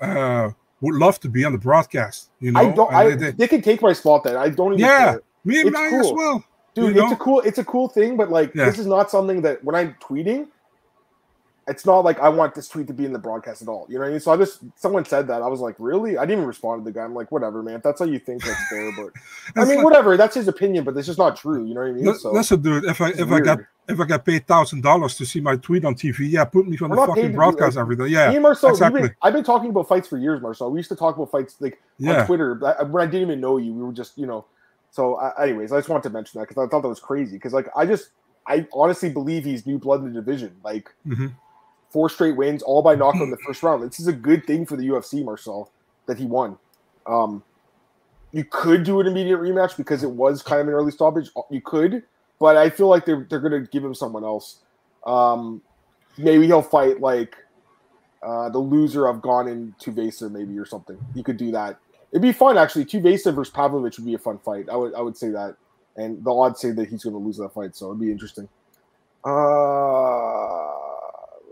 [0.00, 0.50] uh
[0.80, 2.60] would love to be on the broadcast, you know.
[2.60, 2.92] I don't.
[2.92, 4.36] I, they- they, can take my spot then.
[4.36, 4.84] I don't even.
[4.84, 5.12] Yeah.
[5.12, 5.22] care.
[5.44, 6.44] me and I as well.
[6.74, 6.90] dude.
[6.90, 7.12] It's know?
[7.12, 7.40] a cool.
[7.40, 8.66] It's a cool thing, but like Yeah.
[8.66, 10.48] this is not something that when I'm tweeting,
[11.68, 13.86] it's not like I want this tweet to be in the broadcast at all.
[13.88, 14.20] You know what I mean?
[14.20, 16.16] So I just someone said that I was like, really?
[16.18, 17.04] I didn't even respond to the guy.
[17.04, 17.74] I'm like, whatever, man.
[17.76, 18.90] If that's how you think, that's fair.
[18.96, 19.12] But
[19.56, 20.16] I mean, like- whatever.
[20.16, 21.64] That's his opinion, but it's just not true.
[21.66, 22.14] You know what I mean?
[22.16, 23.66] So listen, dude, if I if I get weird.
[23.88, 26.76] if I get paid thousand dollars to see my tweet on TV, yeah, put me
[26.80, 28.04] on We're the fucking broadcast like- every day.
[28.04, 29.02] Me Yeah, and Marcel, exactly.
[29.02, 30.70] been, I've been talking about fights for years, Marcel.
[30.70, 32.20] We used to talk about fights like yeah.
[32.20, 33.72] on Twitter I- when I didn't even know you.
[33.74, 34.46] We were just, you know.
[34.90, 37.36] So, uh, anyways, I just wanted to mention that because I thought that was crazy.
[37.36, 38.08] Because, like, I just,
[38.46, 40.56] I honestly believe he's new blood in the division.
[40.64, 41.32] Like, Mhm.
[41.90, 43.82] Four straight wins, all by knockout in the first round.
[43.82, 45.70] This is a good thing for the UFC, Marcel,
[46.06, 46.58] that he won.
[47.06, 47.42] Um,
[48.32, 51.30] you could do an immediate rematch because it was kind of an early stoppage.
[51.50, 52.02] You could,
[52.38, 54.58] but I feel like they're they're going to give him someone else.
[55.06, 55.62] Um,
[56.18, 57.36] maybe he'll fight like
[58.22, 60.98] uh, the loser of Gane and Tuivasa, maybe or something.
[61.14, 61.78] You could do that.
[62.12, 62.84] It'd be fun actually.
[62.84, 64.68] Tuivasa versus Pavlovich would be a fun fight.
[64.70, 65.56] I would I would say that,
[65.96, 68.48] and the odds say that he's going to lose that fight, so it'd be interesting.
[69.24, 70.77] Uh,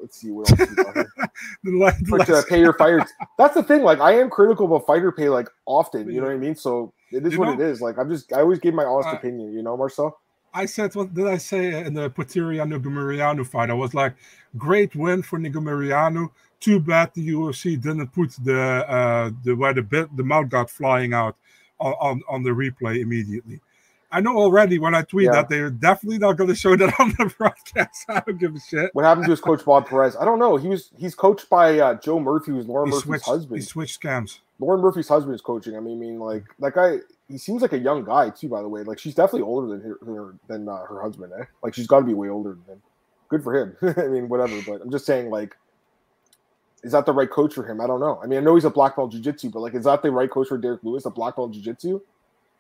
[0.06, 1.12] let's see what else we got here.
[1.64, 3.02] The la- the Like, pay your fighters.
[3.36, 3.82] That's the thing.
[3.82, 6.08] Like I am critical about fighter pay, like often.
[6.08, 6.54] You know what I mean?
[6.54, 7.80] So it is You what know, it is.
[7.80, 9.52] Like I'm just I always give my honest uh, opinion.
[9.52, 10.18] You know, Marcel.
[10.54, 13.68] I said, what did I say in the Potieria Negumereanu fight?
[13.68, 14.14] I was like,
[14.56, 16.30] great win for Negumereanu.
[16.60, 20.70] Too bad the UFC didn't put the uh, the where the bit the mouth got
[20.70, 21.36] flying out
[21.80, 23.60] on, on, on the replay immediately.
[24.10, 25.32] I know already when I tweet yeah.
[25.32, 28.04] that they're definitely not going to show that on the broadcast.
[28.08, 28.90] I don't give a shit.
[28.94, 30.16] What happened to his coach Bob Perez?
[30.16, 30.56] I don't know.
[30.56, 33.60] He was he's coached by uh, Joe Murphy, who's Lauren he Murphy's switched, husband.
[33.60, 34.38] He switched scams.
[34.58, 35.76] Lauren Murphy's husband is coaching.
[35.76, 36.98] I mean, I mean, like that guy.
[37.28, 38.48] He seems like a young guy too.
[38.48, 41.32] By the way, like she's definitely older than her, her than uh, her husband.
[41.38, 41.44] Eh?
[41.62, 42.82] Like she's got to be way older than him.
[43.28, 43.76] Good for him.
[43.96, 44.60] I mean, whatever.
[44.64, 45.56] But I'm just saying, like,
[46.84, 47.80] is that the right coach for him?
[47.80, 48.20] I don't know.
[48.22, 50.30] I mean, I know he's a black belt jiu-jitsu, but like, is that the right
[50.30, 52.00] coach for Derrick Lewis, a black belt jiu-jitsu?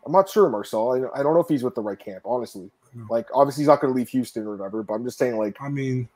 [0.06, 0.92] I'm not sure, Marcel.
[0.92, 2.70] I, I don't know if he's with the right camp, honestly.
[2.94, 3.06] No.
[3.10, 5.56] Like, obviously, he's not going to leave Houston or whatever, but I'm just saying, like,
[5.60, 6.08] I mean,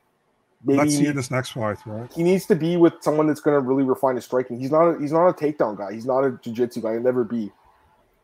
[0.65, 2.11] maybe let's see this next fight, right?
[2.13, 4.59] He needs to be with someone that's going to really refine his striking.
[4.61, 5.93] He's not a, he's not a takedown guy.
[5.93, 6.93] He's not a jiu-jitsu guy.
[6.93, 7.51] He'll never be.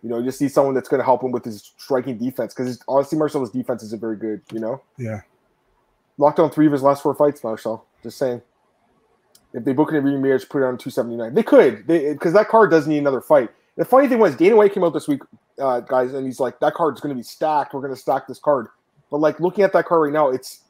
[0.03, 2.55] You know, you just need someone that's going to help him with his striking defense
[2.55, 4.41] because honestly, Marcel's defense isn't very good.
[4.53, 4.83] You know.
[4.97, 5.23] Yeah.
[6.17, 7.85] Locked on three of his last four fights, Marcel.
[8.03, 8.41] Just saying.
[9.53, 11.35] If they book an rematch, put it on 279.
[11.35, 13.51] They could, because that card does need another fight.
[13.77, 15.21] The funny thing was, Dana White came out this week,
[15.61, 17.75] uh, guys, and he's like, "That card's going to be stacked.
[17.75, 18.69] We're going to stack this card."
[19.11, 20.63] But like looking at that card right now, it's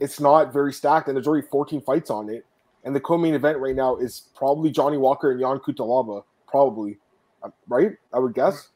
[0.00, 2.44] it's not very stacked, and there's already 14 fights on it.
[2.84, 6.98] And the co-main event right now is probably Johnny Walker and Jan Cutelaba, probably,
[7.42, 7.92] uh, right?
[8.12, 8.68] I would guess.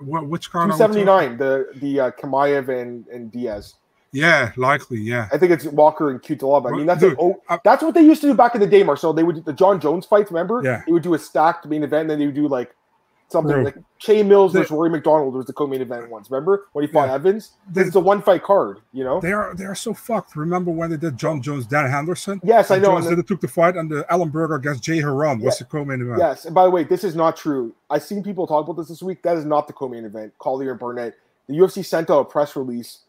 [0.00, 0.70] What, which card?
[0.70, 3.74] 279, the the uh, Chimaev and and Diaz.
[4.12, 5.00] Yeah, likely.
[5.00, 6.70] Yeah, I think it's Walker and Cutelaba.
[6.70, 8.82] I mean, that's Dude, oh, that's what they used to do back in the day,
[8.82, 9.14] Marcel.
[9.14, 10.30] They would the John Jones fights.
[10.30, 10.60] Remember?
[10.62, 10.82] Yeah.
[10.86, 12.74] They would do a stacked main event, and then they would do like
[13.32, 13.64] something Bro.
[13.64, 16.30] like Che Mills versus Rory MacDonald was the co-main event once.
[16.30, 17.14] Remember when he fought yeah.
[17.14, 17.52] Evans?
[17.70, 18.80] They, it's a one-fight card.
[18.92, 20.36] You know they are they are so fucked.
[20.36, 22.40] Remember when they did Jon Jones, Dan Henderson?
[22.44, 22.88] Yes, I know.
[22.88, 25.10] Jones then, took the fight, and the Ellenberger against Jay yeah.
[25.10, 26.18] was the co-main event.
[26.18, 27.74] Yes, and by the way, this is not true.
[27.90, 29.22] I've seen people talk about this this week.
[29.22, 30.34] That is not the co-main event.
[30.38, 31.14] Collier and Burnett.
[31.48, 33.00] The UFC sent out a press release.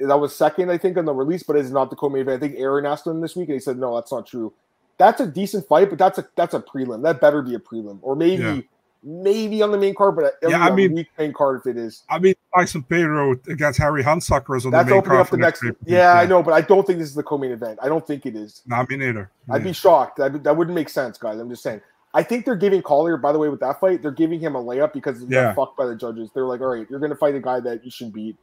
[0.00, 2.42] That was second, I think, on the release, but it is not the co-main event.
[2.42, 4.52] I think Aaron asked him this week, and he said, "No, that's not true."
[4.98, 7.02] That's a decent fight, but that's a that's a prelim.
[7.02, 8.42] That better be a prelim, or maybe.
[8.42, 8.60] Yeah
[9.02, 12.02] maybe on the main card, but yeah, I mean, week main card if it is.
[12.08, 15.20] I mean, Tyson Pedro against Harry Hunsucker is on That's the main card.
[15.20, 17.22] Up the next, next yeah, yeah, I know, but I don't think this is the
[17.22, 17.78] co-main event.
[17.82, 18.62] I don't think it is.
[18.66, 19.30] Not me neither.
[19.50, 20.18] I'd be shocked.
[20.18, 21.38] That, that wouldn't make sense, guys.
[21.38, 21.80] I'm just saying.
[22.14, 24.62] I think they're giving Collier, by the way, with that fight, they're giving him a
[24.62, 25.54] layup because he yeah.
[25.54, 26.30] got fucked by the judges.
[26.32, 28.36] They're like, all right, you're going to fight a guy that you should beat,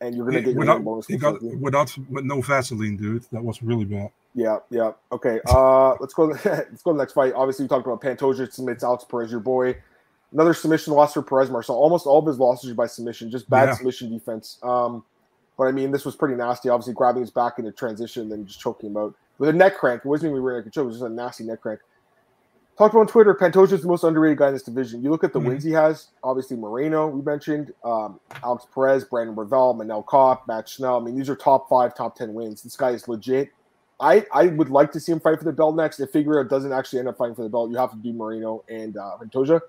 [0.00, 1.06] and you're to get your without, bonus.
[1.06, 3.24] Got, without with no Vaseline, dude.
[3.32, 4.10] That was really bad.
[4.34, 4.92] Yeah, yeah.
[5.10, 5.40] Okay.
[5.46, 6.24] Uh, let's go.
[6.44, 7.32] let's go to the next fight.
[7.34, 9.76] Obviously, we talked about Pantoja submits Alex Perez, your boy.
[10.32, 11.74] Another submission loss for Perez Marcel.
[11.74, 13.74] Almost all of his losses are by submission, just bad yeah.
[13.74, 14.58] submission defense.
[14.62, 15.02] Um,
[15.56, 16.68] but I mean, this was pretty nasty.
[16.68, 19.52] Obviously, grabbing his back in the transition, and then just choking him out with a
[19.52, 20.02] neck crank.
[20.04, 21.80] It wasn't even rear naked choke; it was just a nasty neck crank.
[22.78, 23.34] Talked about on Twitter.
[23.34, 25.02] Pantoja is the most underrated guy in this division.
[25.02, 25.48] You look at the mm-hmm.
[25.48, 26.10] wins he has.
[26.22, 30.96] Obviously, Moreno, we mentioned, um, Alex Perez, Brandon Royval, Manel Kape, Matt Schnell.
[30.96, 32.62] I mean, these are top five, top ten wins.
[32.62, 33.50] This guy is legit.
[33.98, 35.98] I, I would like to see him fight for the belt next.
[35.98, 38.62] If Figueroa doesn't actually end up fighting for the belt, you have to do Moreno
[38.68, 39.60] and uh, Pantoja.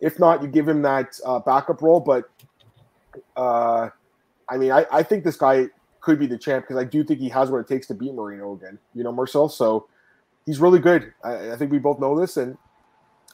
[0.00, 2.00] If not, you give him that uh, backup role.
[2.00, 2.28] But
[3.36, 3.90] uh,
[4.48, 5.68] I mean, I, I think this guy
[6.00, 8.14] could be the champ because I do think he has what it takes to beat
[8.14, 8.80] Moreno again.
[8.96, 9.48] You know, Marcel.
[9.48, 9.86] So
[10.46, 11.12] he's really good.
[11.22, 12.56] I, I think we both know this, and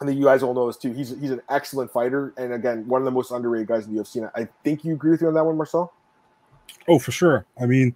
[0.01, 0.93] I think you guys all know this too.
[0.93, 4.03] He's he's an excellent fighter, and again, one of the most underrated guys in the
[4.03, 4.31] UFC.
[4.35, 5.93] I think you agree with me on that one, Marcel.
[6.87, 7.47] Oh, for sure.
[7.61, 7.95] I mean,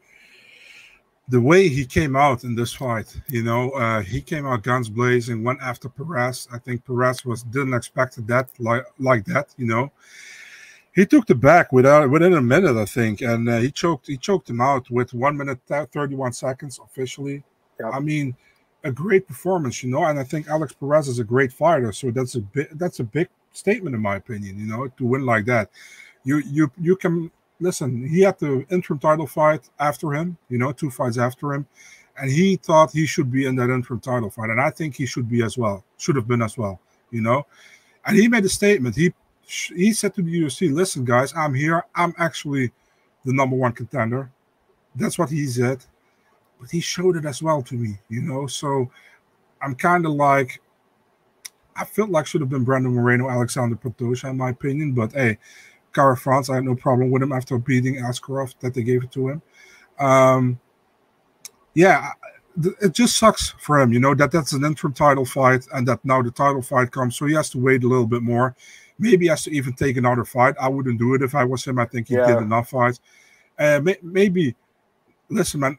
[1.29, 4.89] the way he came out in this fight, you know, uh, he came out guns
[4.89, 6.49] blazing, went after Perez.
[6.53, 9.91] I think Perez was didn't expect that like like that, you know.
[10.95, 14.17] He took the back without within a minute, I think, and uh, he choked he
[14.17, 17.45] choked him out with one minute thirty one seconds officially.
[17.81, 17.95] Yep.
[17.95, 18.37] I mean,
[18.85, 20.05] a great performance, you know.
[20.05, 23.05] And I think Alex Perez is a great fighter, so that's a bit that's a
[23.05, 25.71] big statement in my opinion, you know, to win like that.
[26.25, 30.73] You you you can listen, he had the interim title fight after him, you know,
[30.73, 31.67] two fights after him,
[32.19, 35.07] and he thought he should be in that interim title fight, and I think he
[35.07, 37.47] should be as well, should have been as well, you know.
[38.05, 38.97] And he made a statement.
[38.97, 39.13] He
[39.47, 41.85] he said to the UFC, "Listen, guys, I'm here.
[41.95, 42.73] I'm actually
[43.25, 44.31] the number one contender."
[44.95, 45.85] That's what he said,
[46.63, 48.47] but he showed it as well to me, you know.
[48.47, 48.89] So
[49.61, 50.63] I'm kind of like.
[51.75, 54.93] I felt like should have been Brandon Moreno, Alexander Pantoja, in my opinion.
[54.93, 55.39] But hey,
[55.93, 56.51] Kara-France.
[56.51, 59.43] I had no problem with him after beating Askarov that they gave it to him.
[59.99, 60.61] Um,
[61.75, 62.11] yeah,
[62.81, 66.05] it just sucks for him, you know, that that's an interim title fight and that
[66.05, 67.17] now the title fight comes.
[67.17, 68.55] So he has to wait a little bit more.
[68.99, 70.55] Maybe he has to even take another fight.
[70.61, 71.79] I wouldn't do it if I was him.
[71.79, 72.27] I think he yeah.
[72.27, 73.01] did enough fights.
[73.59, 74.55] Uh, may, maybe,
[75.29, 75.79] listen, man,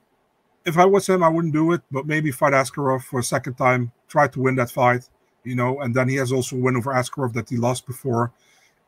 [0.66, 3.56] if I was him, I wouldn't do it, but maybe fight Askarov for a second
[3.56, 5.10] time, try to win that fight,
[5.44, 8.32] you know, and then he has also win over Askarov that he lost before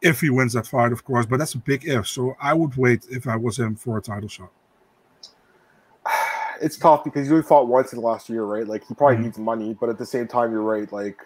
[0.02, 1.26] if he wins that fight, of course.
[1.26, 2.08] But that's a big if.
[2.08, 4.52] So I would wait if I was him for a title shot.
[6.62, 8.66] It's tough because he only fought once in the last year, right?
[8.66, 9.26] Like he probably mm-hmm.
[9.26, 10.90] needs money, but at the same time, you're right.
[10.90, 11.20] Like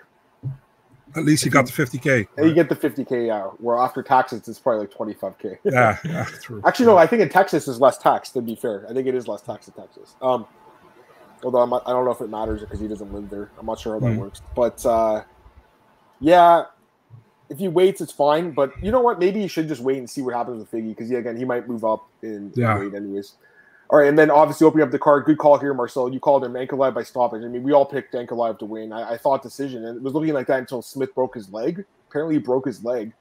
[1.16, 2.28] at least he got the 50k.
[2.36, 2.48] Right?
[2.48, 3.62] You get the 50k out.
[3.62, 5.58] Where after taxes, it's probably like 25k.
[5.64, 6.62] yeah, yeah, true.
[6.66, 6.98] Actually, no.
[6.98, 8.30] I think in Texas is less tax.
[8.32, 10.16] To be fair, I think it is less tax in Texas.
[10.22, 10.46] Um,
[11.44, 13.50] although I'm, I do not know if it matters because he doesn't live there.
[13.60, 14.18] I'm not sure how that mm.
[14.18, 14.42] works.
[14.56, 15.24] But uh,
[16.20, 16.66] yeah,
[17.50, 18.52] if he waits, it's fine.
[18.52, 19.20] But you know what?
[19.20, 21.46] Maybe you should just wait and see what happens with Figgy because yeah, again, he
[21.46, 22.78] might move up in, yeah.
[22.78, 23.36] weight anyways.
[23.90, 25.26] All right, and then obviously opening up the card.
[25.26, 26.14] Good call here, Marcel.
[26.14, 27.44] You called him Ankalaev by stoppage.
[27.44, 28.94] I mean, we all picked Ankalaev to win.
[28.94, 31.84] I, I, thought decision, and it was looking like that until Smith broke his leg.
[32.08, 33.14] Apparently, he broke his leg.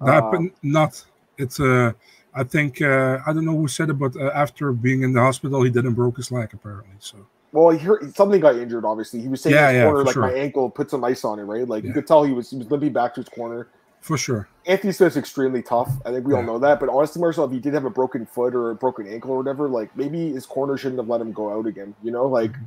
[0.00, 1.04] That, um, not.
[1.38, 1.72] It's a.
[1.72, 1.92] Uh,
[2.34, 5.20] I think uh, I don't know who said it, but uh, after being in the
[5.20, 6.94] hospital, he didn't broke his leg apparently.
[6.98, 7.18] So.
[7.50, 8.84] Well, he heard, something got injured.
[8.84, 10.22] Obviously, he was saying yeah, his corner like sure.
[10.22, 11.68] my ankle put some ice on it, right?
[11.68, 11.88] Like yeah.
[11.88, 13.68] you could tell he was he was limping back to his corner.
[14.02, 14.48] For sure.
[14.66, 15.90] Anthony Smith's extremely tough.
[16.04, 16.40] I think we yeah.
[16.40, 16.80] all know that.
[16.80, 19.38] But honestly, Marcel, if he did have a broken foot or a broken ankle or
[19.38, 21.94] whatever, like maybe his corner shouldn't have let him go out again.
[22.02, 22.64] You know, like mm-hmm.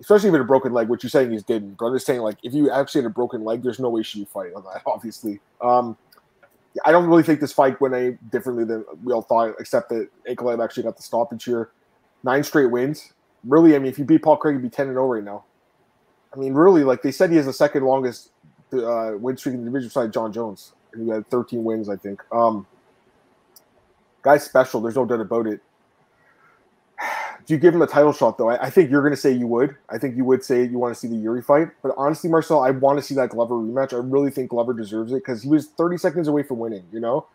[0.00, 1.78] especially with a broken leg, which you're saying he's didn't.
[1.78, 4.02] But I'm just saying, like, if you actually had a broken leg, there's no way
[4.02, 5.40] she would fight on that, obviously.
[5.60, 5.96] Um
[6.84, 10.08] I don't really think this fight went any differently than we all thought, except that
[10.28, 11.70] Ankalaev actually got the stoppage here.
[12.24, 13.12] Nine straight wins.
[13.44, 15.44] Really, I mean, if you beat Paul Craig, you'd be 10 and 0 right now.
[16.32, 18.30] I mean, really, like they said, he has the second longest
[18.72, 20.72] uh, win streak in the division beside Jon Jones.
[20.92, 22.22] And he had 13 wins, I think.
[22.32, 22.66] Um,
[24.22, 24.80] guy's special.
[24.80, 25.60] There's no doubt about it.
[27.46, 28.50] Do you give him a title shot though?
[28.50, 29.74] I, I think you're going to say you would.
[29.90, 31.68] I think you would say you want to see the Yuri fight.
[31.82, 33.92] But honestly, Marcel, I want to see that Glover rematch.
[33.92, 36.84] I really think Glover deserves it because he was 30 seconds away from winning.
[36.92, 37.26] You know,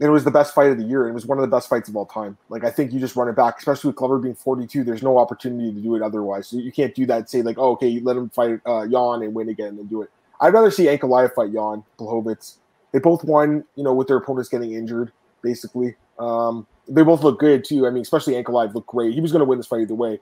[0.00, 1.06] and it was the best fight of the year.
[1.08, 2.38] It was one of the best fights of all time.
[2.48, 4.82] Like I think you just run it back, especially with Glover being 42.
[4.82, 6.48] There's no opportunity to do it otherwise.
[6.48, 7.28] So you can't do that.
[7.28, 10.10] Say like, oh, okay, let him fight uh, Jan and win again, and do it.
[10.40, 12.56] I'd rather see Ankalaev fight Jan Blachowicz.
[12.92, 15.96] They both won, you know, with their opponents getting injured, basically.
[16.18, 17.86] Um, they both look good too.
[17.86, 19.14] I mean, especially Ankalaev looked great.
[19.14, 20.18] He was going to win this fight either way.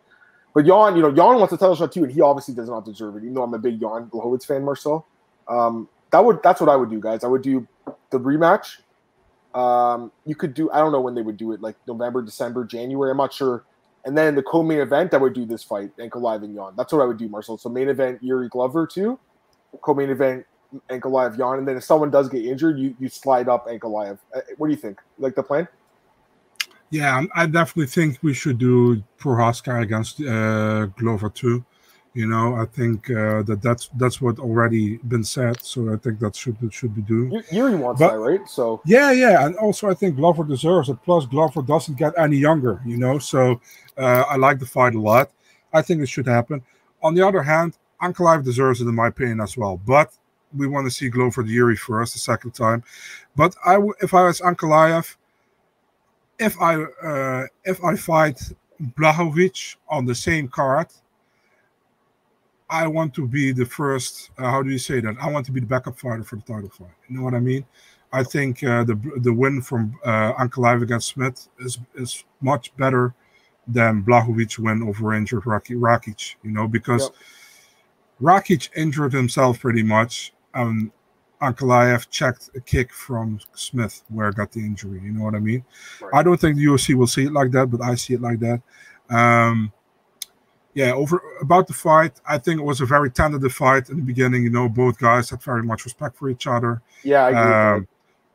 [0.54, 2.84] But Jan, you know, Jan wants a title shot too, and he obviously does not
[2.84, 3.18] deserve it.
[3.18, 5.06] Even though I'm a big Jan Blachowicz fan, Marcel.
[5.46, 7.22] Um, that would that's what I would do, guys.
[7.22, 7.66] I would do
[8.10, 8.78] the rematch.
[9.54, 12.64] Um, you could do I don't know when they would do it, like November, December,
[12.64, 13.10] January.
[13.10, 13.64] I'm not sure.
[14.04, 16.72] And then the co-main event, I would do this fight, Ankalaev and Jan.
[16.76, 17.58] That's what I would do, Marcel.
[17.58, 19.18] So main event, Yuri Glover too
[19.80, 20.44] co-main event
[20.90, 24.18] Ankalaev Jan, and then if someone does get injured, you you slide up Ankalaev.
[24.34, 25.00] Uh, what do you think?
[25.18, 25.66] Like the plan?
[26.90, 31.64] Yeah, I definitely think we should do Prochazka against uh, Glover too.
[32.14, 35.62] You know, I think uh, that that's that's what already been said.
[35.62, 37.42] So I think that should should be due.
[37.50, 38.40] Yuri wants but, that, right?
[38.48, 40.98] So yeah, yeah, and also I think Glover deserves it.
[41.04, 42.80] Plus, Glover doesn't get any younger.
[42.84, 43.60] You know, so
[43.96, 45.30] uh, I like the fight a lot.
[45.72, 46.62] I think it should happen.
[47.02, 49.80] On the other hand, Ankalaev deserves it in my opinion as well.
[49.84, 50.12] But
[50.56, 52.82] we want to see Glover the Yuri first the second time.
[53.36, 55.16] But I, if I was Ankalaev,
[56.38, 58.40] if I uh, if I fight
[58.96, 60.86] Blachowicz on the same card,
[62.70, 64.30] I want to be the first.
[64.38, 65.16] Uh, how do you say that?
[65.20, 66.94] I want to be the backup fighter for the title fight.
[67.08, 67.64] You know what I mean?
[68.12, 73.14] I think uh, the the win from uh, Ankalaev against Smith is is much better
[73.66, 76.36] than Blachowicz win over injured Rakic.
[76.42, 77.02] You know because.
[77.02, 77.14] Yep
[78.20, 80.32] Rakic injured himself pretty much.
[80.54, 80.92] Um,
[81.40, 85.00] Ankalaev checked a kick from Smith where got the injury.
[85.02, 85.64] You know what I mean?
[86.00, 86.10] Right.
[86.14, 88.40] I don't think the UFC will see it like that, but I see it like
[88.40, 88.60] that.
[89.08, 89.72] Um,
[90.74, 94.02] yeah, over about the fight, I think it was a very tentative fight in the
[94.02, 94.42] beginning.
[94.42, 96.82] You know, both guys had very much respect for each other.
[97.02, 97.54] Yeah, I agree.
[97.54, 97.88] Um,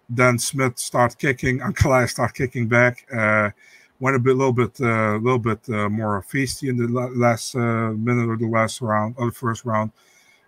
[0.10, 3.06] then Smith started kicking, Ankalaev started kicking back.
[3.13, 3.52] Uh,
[3.99, 7.56] went a bit, little bit, a uh, little bit uh, more feisty in the last
[7.56, 9.91] uh, minute or the last round or the first round.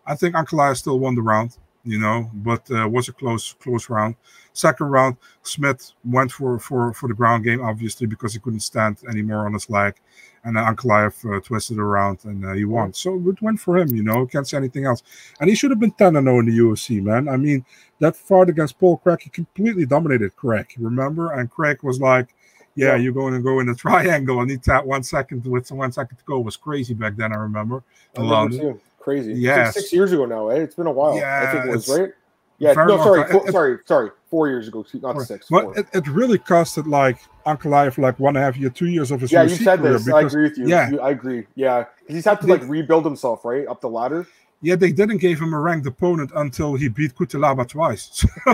[0.06, 3.90] I think Ankalaev still won the round, you know, but uh, was a close, close
[3.90, 4.16] round.
[4.54, 8.98] Second round, Smith went for for for the ground game, obviously because he couldn't stand
[9.10, 9.96] anymore on his leg,
[10.44, 12.94] and uh, Ankalaev twisted around and uh, he won.
[12.94, 14.26] So it went for him, you know.
[14.26, 15.02] Can't say anything else.
[15.40, 17.28] And he should have been 10 0 in the UFC, man.
[17.28, 17.66] I mean,
[18.00, 20.74] that fight against Paul Craig, he completely dominated Craig.
[20.78, 21.32] Remember?
[21.32, 22.35] And Craig was like
[22.76, 25.92] yeah, you're going to go in the triangle and need that one second with one
[25.92, 27.34] second to go was crazy back then.
[27.34, 27.84] I remember.
[28.18, 29.34] I remember Crazy.
[29.34, 30.50] Yeah, six, six, years ago now.
[30.50, 30.56] Eh?
[30.56, 31.16] It's been a while.
[31.16, 32.12] Yeah, I think it was right.
[32.58, 34.10] Yeah, no, sorry, four, it, sorry, sorry.
[34.30, 35.28] Four years ago, not right.
[35.28, 35.48] six.
[35.48, 39.12] But it, it, really costed like Ankalaev like one and a half year, two years
[39.12, 39.32] of his.
[39.32, 40.06] Yeah, you said this.
[40.06, 40.68] Because, I agree with you.
[40.68, 41.46] Yeah, I agree.
[41.54, 44.26] Yeah, he's had to like rebuild himself, right, up the ladder.
[44.66, 48.26] Yeah, they didn't give him a ranked opponent until he beat Cutelaba twice.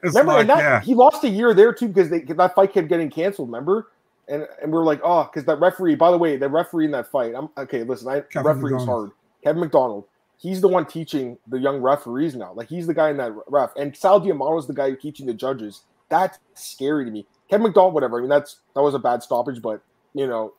[0.00, 0.80] remember, like, that, yeah.
[0.80, 3.48] he lost a year there too because that fight kept getting canceled.
[3.48, 3.90] Remember,
[4.28, 5.94] and and we are like, oh, because that referee.
[5.94, 7.34] By the way, the referee in that fight.
[7.36, 7.82] I'm okay.
[7.82, 8.88] Listen, I Kevin referee McDonald.
[8.88, 9.10] hard.
[9.44, 10.04] Kevin McDonald.
[10.38, 12.54] he's the one teaching the young referees now.
[12.54, 15.34] Like he's the guy in that ref, and Sal D'Amato is the guy teaching the
[15.34, 15.82] judges.
[16.08, 17.26] That's scary to me.
[17.50, 18.16] Kevin McDonald, whatever.
[18.16, 19.82] I mean, that's that was a bad stoppage, but
[20.14, 20.54] you know,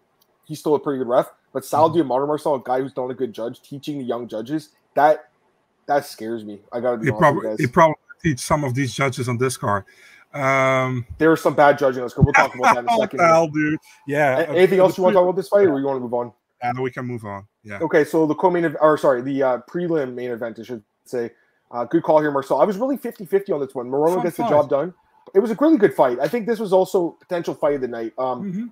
[0.46, 1.32] he's still a pretty good ref.
[1.52, 2.00] But Sal mm-hmm.
[2.00, 5.30] D'Amato, Marcel, a guy who's not a good judge, teaching the young judges, that
[5.86, 6.62] that scares me.
[6.72, 9.86] I gotta be he probably it probably teach some of these judges on this card.
[10.34, 12.02] Um, there are some bad judging.
[12.02, 12.24] Let's go.
[12.24, 13.20] We'll talk about that in a second.
[13.20, 13.80] hell, dude.
[14.08, 14.46] Yeah.
[14.50, 16.32] anything else you want to talk about this fight, or you want to move on?
[16.64, 17.46] Yeah, we can move on.
[17.64, 17.80] Yeah.
[17.80, 21.32] Okay, so the co-main, or sorry, the uh, prelim main event, I should say.
[21.72, 22.62] Uh, good call here, Marcel.
[22.62, 23.90] I was really 50-50 on this one.
[23.90, 24.50] Morono gets fight.
[24.50, 24.94] the job done.
[25.34, 26.20] It was a really good fight.
[26.20, 28.14] I think this was also potential fight of the night.
[28.18, 28.66] Um, mm-hmm.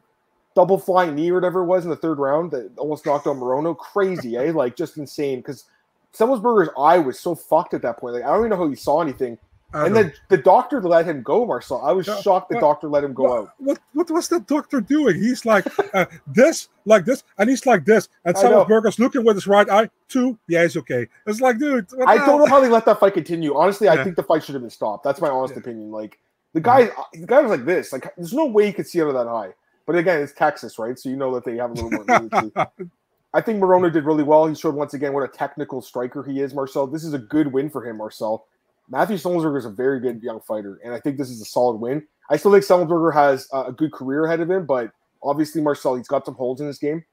[0.56, 3.38] Double flying knee or whatever it was in the third round that almost knocked out
[3.38, 3.76] Morono.
[3.76, 4.52] Crazy, eh?
[4.52, 5.40] Like just insane.
[5.40, 5.66] Because
[6.14, 8.16] Semelsberger's eye was so fucked at that point.
[8.16, 9.38] Like I don't even know how he saw anything
[9.74, 11.82] and then the doctor let him go, Marcel.
[11.82, 13.54] I was uh, shocked the doctor let him go what, out.
[13.58, 15.16] What what was the doctor doing?
[15.16, 18.10] He's like uh, this, like this, and he's like this.
[18.26, 19.90] And Semelsberger's looking with his right eye.
[20.08, 21.08] Two, yeah, it's okay.
[21.26, 21.88] It's like, dude.
[22.06, 23.56] I don't know how they let that fight continue.
[23.56, 23.94] Honestly, yeah.
[23.94, 25.04] I think the fight should have been stopped.
[25.04, 25.62] That's my honest yeah.
[25.62, 25.92] opinion.
[25.92, 26.20] Like
[26.54, 27.94] the guy, the guy was like this.
[27.94, 29.54] Like there's no way you could see out of that eye.
[29.86, 30.98] But again, it's Texas, right?
[30.98, 32.72] So you know that they have a little more.
[33.34, 34.46] I think Morono did really well.
[34.46, 36.88] He showed once again what a technical striker he is, Marcel.
[36.88, 38.46] This is a good win for him, Marcel.
[38.90, 41.78] Matthew Semelsberger is a very good young fighter, and I think this is a solid
[41.78, 42.06] win.
[42.30, 44.92] I still think Semelsberger has a good career ahead of him, but
[45.24, 47.04] obviously Marcel, he's got some holes in this game.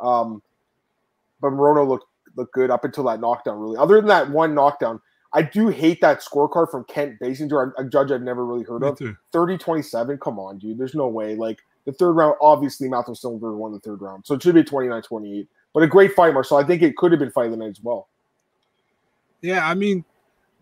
[0.00, 0.42] Um,
[1.40, 3.58] but Morono looked looked good up until that knockdown.
[3.58, 5.00] Really, other than that one knockdown,
[5.32, 8.88] I do hate that scorecard from Kent Basinger, a judge I've never really heard Me
[8.88, 8.98] of.
[9.32, 10.20] 30-27.
[10.20, 10.78] Come on, dude.
[10.78, 11.36] There's no way.
[11.36, 14.62] Like the third round, obviously Matthew Semelsberger won the third round, so it should be
[14.62, 15.46] 29-28.
[15.74, 16.58] But a great fight, Marcel.
[16.58, 18.08] I think it could have been fight of the night as well.
[19.40, 20.04] Yeah, I mean,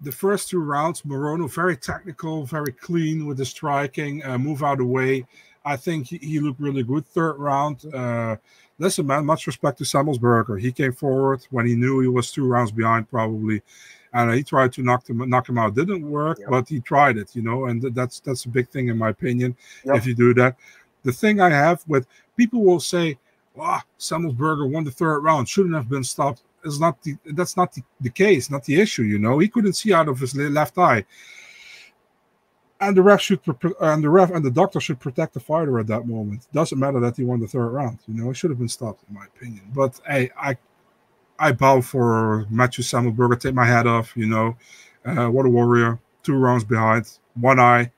[0.00, 4.72] the first two rounds, Morono very technical, very clean with the striking, uh, move out
[4.72, 5.26] of the way.
[5.64, 7.06] I think he, he, looked really good.
[7.06, 8.36] Third round, uh,
[8.78, 10.60] listen, man, much respect to Semelsberger.
[10.60, 13.62] He came forward when he knew he was two rounds behind, probably,
[14.12, 15.74] and he tried to knock him knock him out.
[15.74, 18.98] Didn't work, but he tried it, you know, and that's that's a big thing in
[18.98, 19.56] my opinion.
[19.84, 20.56] If you do that,
[21.02, 23.18] the thing I have with people will say,
[23.56, 23.80] "Wow,
[24.12, 27.82] oh, won the third round, shouldn't have been stopped." is not the that's not the,
[28.00, 29.02] the case, not the issue.
[29.02, 31.04] You know, he couldn't see out of his left eye,
[32.80, 33.40] and the ref should
[33.80, 36.46] and the ref and the doctor should protect the fighter at that moment.
[36.52, 37.98] Doesn't matter that he won the third round.
[38.06, 39.62] You know, it should have been stopped, in my opinion.
[39.74, 40.56] But hey, I
[41.38, 43.40] I bow for Matthew Semelsberger.
[43.40, 44.16] Take my hat off.
[44.16, 44.56] You know,
[45.04, 45.98] uh, what a warrior.
[46.22, 47.92] Two rounds behind, one eye,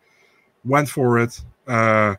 [0.64, 1.40] went for it.
[1.66, 2.14] Uh,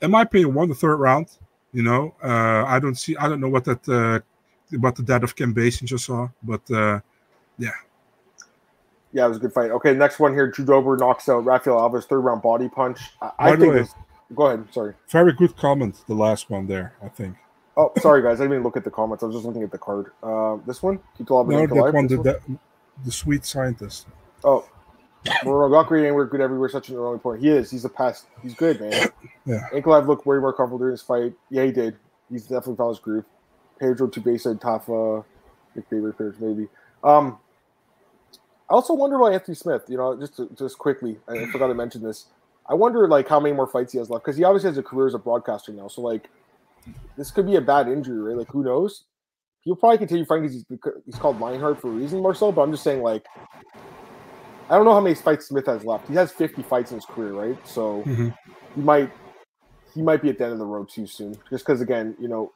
[0.00, 1.26] in my opinion, won the third round.
[1.72, 3.16] You know, uh, I don't see.
[3.16, 4.20] I don't know what that uh,
[4.76, 7.00] about the death of Kim Basinger saw, but uh,
[7.58, 7.70] yeah.
[9.14, 9.70] Yeah, it was a good fight.
[9.70, 10.50] Okay, next one here.
[10.50, 12.98] Drew Dober knocks out Rafael Alves, third round body punch.
[13.20, 13.74] I, I think.
[13.74, 13.86] Way,
[14.34, 14.66] go ahead.
[14.72, 14.94] Sorry.
[15.08, 16.02] Very good comment.
[16.06, 17.36] The last one there, I think.
[17.76, 18.40] Oh, sorry guys.
[18.40, 19.22] I didn't even look at the comments.
[19.22, 20.12] I was just looking at the card.
[20.22, 20.98] Uh, this one.
[21.28, 22.06] No, that one.
[22.06, 22.16] The?
[22.18, 22.40] The,
[23.04, 24.06] the sweet scientist.
[24.44, 24.68] Oh,
[25.44, 26.68] Morono great anywhere, good everywhere.
[26.68, 27.40] Such an early point.
[27.40, 27.70] He is.
[27.70, 28.26] He's a pest.
[28.42, 29.08] He's good, man.
[29.46, 29.68] yeah.
[29.72, 31.32] Ankalaev looked way more comfortable during this fight.
[31.50, 31.96] Yeah, he did.
[32.30, 33.24] He's definitely found his groove.
[33.78, 35.24] Pedro Tubesa, and Tafa,
[35.90, 36.68] favorite players maybe.
[37.02, 37.38] Um,
[38.70, 39.82] I also wonder about Anthony Smith.
[39.88, 42.26] You know, just to, just quickly, I forgot to mention this.
[42.68, 44.82] I wonder like how many more fights he has left because he obviously has a
[44.82, 45.88] career as a broadcaster now.
[45.88, 46.30] So like,
[47.16, 48.36] this could be a bad injury, right?
[48.36, 49.04] Like, who knows?
[49.62, 52.50] He'll probably continue fighting because he's, he's called Lionheart for a reason, Marcel.
[52.50, 53.26] But I'm just saying, like,
[54.70, 56.08] I don't know how many fights Smith has left.
[56.08, 57.68] He has 50 fights in his career, right?
[57.68, 58.28] So mm-hmm.
[58.74, 59.10] he might
[59.94, 61.34] he might be at the end of the road too soon.
[61.50, 62.52] Just because, again, you know,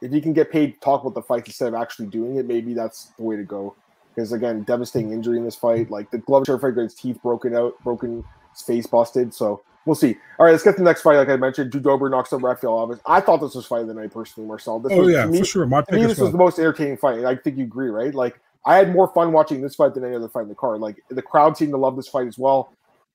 [0.00, 2.46] if you can get paid to talk about the fight instead of actually doing it,
[2.46, 3.74] maybe that's the way to go.
[4.14, 5.90] Because again, devastating injury in this fight.
[5.90, 9.34] Like the glove fight, got his teeth broken out, broken, his face busted.
[9.34, 10.16] So we'll see.
[10.38, 11.16] All right, let's get to the next fight.
[11.16, 13.00] Like I mentioned, Drew Dober knocks out Rafael Alves.
[13.06, 14.80] I thought this was fight of the night personally, Marcel.
[14.80, 15.66] This oh was, yeah, me, for sure.
[15.66, 16.26] My to me, this well.
[16.26, 17.24] was the most entertaining fight.
[17.24, 18.14] I think you agree, right?
[18.14, 20.80] Like I had more fun watching this fight than any other fight in the card.
[20.80, 22.70] Like the crowd seemed to love this fight as well.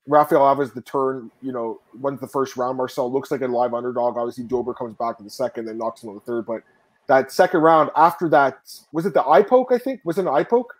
[0.07, 2.75] Rafael Alves, the turn, you know, went the first round.
[2.75, 4.17] Marcel looks like a live underdog.
[4.17, 6.47] Obviously, Dober comes back in the second, then knocks him on the third.
[6.47, 6.63] But
[7.05, 8.57] that second round after that
[8.91, 9.71] was it the eye poke?
[9.71, 10.73] I think was it an eye poke?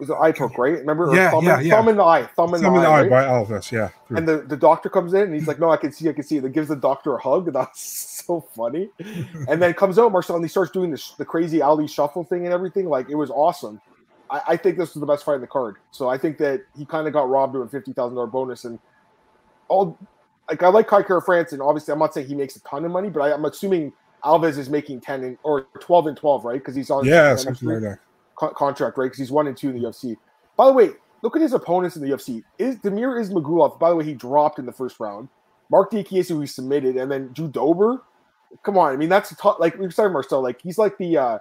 [0.00, 0.78] It was an eye poke, right?
[0.78, 1.14] Remember?
[1.14, 1.76] Yeah, thumb, yeah, in, yeah.
[1.76, 3.10] thumb in the eye, thumb in thumb the, in the eye, right?
[3.10, 3.90] by Alves, yeah.
[4.08, 6.22] And the, the doctor comes in and he's like, "No, I can see, I can
[6.22, 7.52] see." It gives the doctor a hug.
[7.52, 7.82] That's
[8.26, 8.88] so funny.
[9.46, 12.46] and then comes out Marcel and he starts doing this the crazy Ali shuffle thing
[12.46, 12.86] and everything.
[12.86, 13.78] Like it was awesome.
[14.30, 15.76] I, I think this was the best fight in the card.
[15.90, 18.64] So I think that he kind of got robbed of a fifty thousand dollar bonus
[18.64, 18.78] and
[19.68, 19.98] all.
[20.48, 22.90] Like I like Kai Kara-France, and obviously I'm not saying he makes a ton of
[22.90, 23.92] money, but I, I'm assuming
[24.24, 26.54] Alves is making 10 and, or 12 and 12, right?
[26.54, 27.98] Because he's on yeah, something like that.
[28.40, 29.04] Co- contract, right?
[29.04, 30.16] Because he's one and two in the UFC.
[30.56, 30.90] By the way,
[31.22, 32.42] look at his opponents in the UFC.
[32.58, 35.28] Is Damir Ismagulov, by the way, he dropped in the first round.
[35.70, 38.02] Mark Diakiese, who he submitted, and then Drew Dober.
[38.62, 39.58] Come on, I mean that's tough.
[39.60, 40.42] Like we're sorry, Marcel.
[40.42, 41.38] Like he's like the uh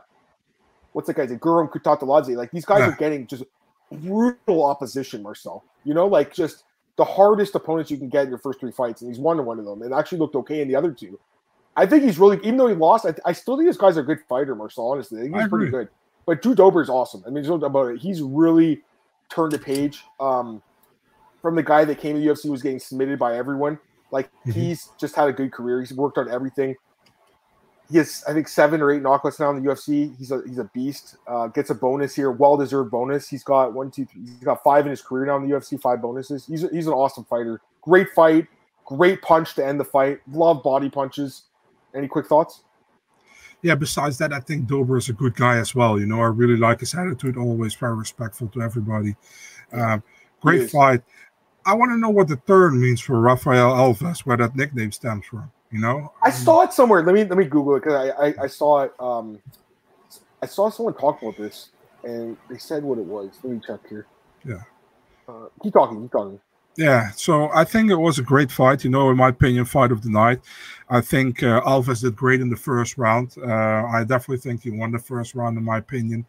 [0.94, 1.40] what's the guy's name?
[1.40, 2.36] Guram Kutateladze.
[2.36, 2.90] Like these guys Yeah.
[2.90, 3.44] are getting just
[3.92, 5.64] brutal opposition, Marcel.
[5.86, 6.66] You know, like just
[6.98, 9.58] the hardest opponents you can get in your first three fights, and he's won one
[9.58, 11.18] of them, and actually looked okay in the other two.
[11.78, 14.04] I think he's really, even though he lost, I, I still think this guy's a
[14.04, 14.92] good fighter, Marcel.
[14.92, 15.88] Honestly, I think I he's pretty good.
[16.26, 17.24] But Drew Dober is awesome.
[17.26, 18.00] I mean, there's no doubt about it.
[18.00, 18.82] He's really
[19.30, 20.62] turned the page um,
[21.42, 23.80] from the guy that came to the UFC was getting submitted by everyone.
[24.12, 24.54] Like Mhm.
[24.54, 25.80] he's just had a good career.
[25.80, 26.76] He's worked on everything.
[27.92, 30.16] He has, I think, seven or eight knockouts now in the UFC.
[30.18, 31.16] He's a he's a beast.
[31.28, 33.28] Uh, gets a bonus here, well deserved bonus.
[33.28, 34.22] He's got one, two, three.
[34.22, 35.76] He's got five in his career now in the UFC.
[35.80, 36.46] Five bonuses.
[36.46, 37.62] He's a, he's an awesome fighter.
[37.82, 38.48] Great fight.
[38.86, 40.20] Great punch to end the fight.
[40.32, 41.44] Love body punches.
[41.96, 42.62] Any quick thoughts?
[43.62, 46.00] Yeah, besides that, I think Dober is a good guy as well.
[46.00, 49.16] You know, I really like his attitude, always very respectful to everybody.
[49.74, 50.02] Um,
[50.42, 51.02] great fight.
[51.66, 55.26] I want to know what the third means for Rafael Alves, where that nickname stems
[55.26, 55.52] from.
[55.72, 57.04] You know, I saw it somewhere.
[57.04, 58.94] Let me let me Google it because I, I I saw it.
[59.00, 59.40] Um,
[60.42, 61.70] I saw someone talk about this,
[62.04, 63.38] and they said what it was.
[63.44, 64.08] Let me check here.
[64.44, 64.62] Yeah.
[65.28, 66.02] Uh, keep talking.
[66.02, 66.40] Keep talking.
[66.78, 68.84] Yeah, so I think it was a great fight.
[68.84, 70.40] You know, in my opinion, fight of the night.
[70.90, 73.36] I think uh, Alves did great in the first round.
[73.38, 76.26] Uh, I definitely think he won the first round, in my opinion.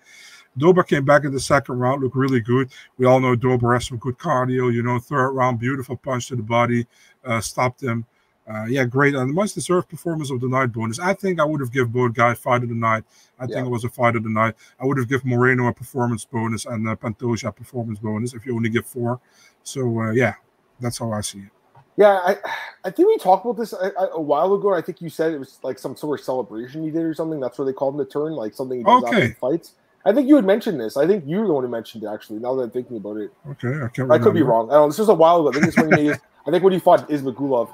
[0.59, 2.73] Dober came back in the second round, looked really good.
[2.99, 4.73] We all know Dober has some good cardio.
[4.73, 6.87] You know, third round, beautiful punch to the body,
[7.25, 8.05] uh, stopped him.
[8.51, 9.15] Uh, yeah, great.
[9.15, 10.99] And the most deserved performance of the night bonus.
[10.99, 13.05] I think I would have given both guys fight of the night.
[13.39, 14.55] I think it was a fight of the night.
[14.81, 18.45] I would have given Moreno a performance bonus and uh, Pantoja a performance bonus if
[18.45, 19.21] you only give four.
[19.63, 20.35] So uh, yeah,
[20.81, 21.51] that's how I see it.
[21.97, 22.37] Yeah, I
[22.85, 24.75] I think we talked about this a, a while ago.
[24.75, 27.41] I think you said it was like some sort of celebration he did or something.
[27.41, 29.29] That's where they called him the turn, like something he does Okay.
[29.29, 29.75] he fights.
[30.05, 30.97] I think you had mentioned this.
[30.97, 32.39] I think you were the one who mentioned it actually.
[32.39, 34.11] Now that I'm thinking about it, Okay, I can't.
[34.11, 34.71] I could be wrong.
[34.71, 34.89] I don't know.
[34.89, 35.59] This was a while ago.
[35.59, 36.11] I think when he
[36.47, 37.71] I think when he fought Ismagulov.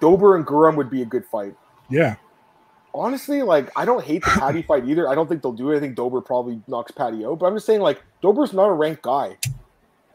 [0.00, 1.54] Dober and Guram would be a good fight.
[1.88, 2.16] Yeah,
[2.92, 5.08] Honestly, like I don't hate the Paddy fight either.
[5.08, 5.76] I don't think they'll do it.
[5.76, 7.38] I think Dober probably knocks Paddy out.
[7.38, 9.36] But I'm just saying, like Dober's not a ranked guy.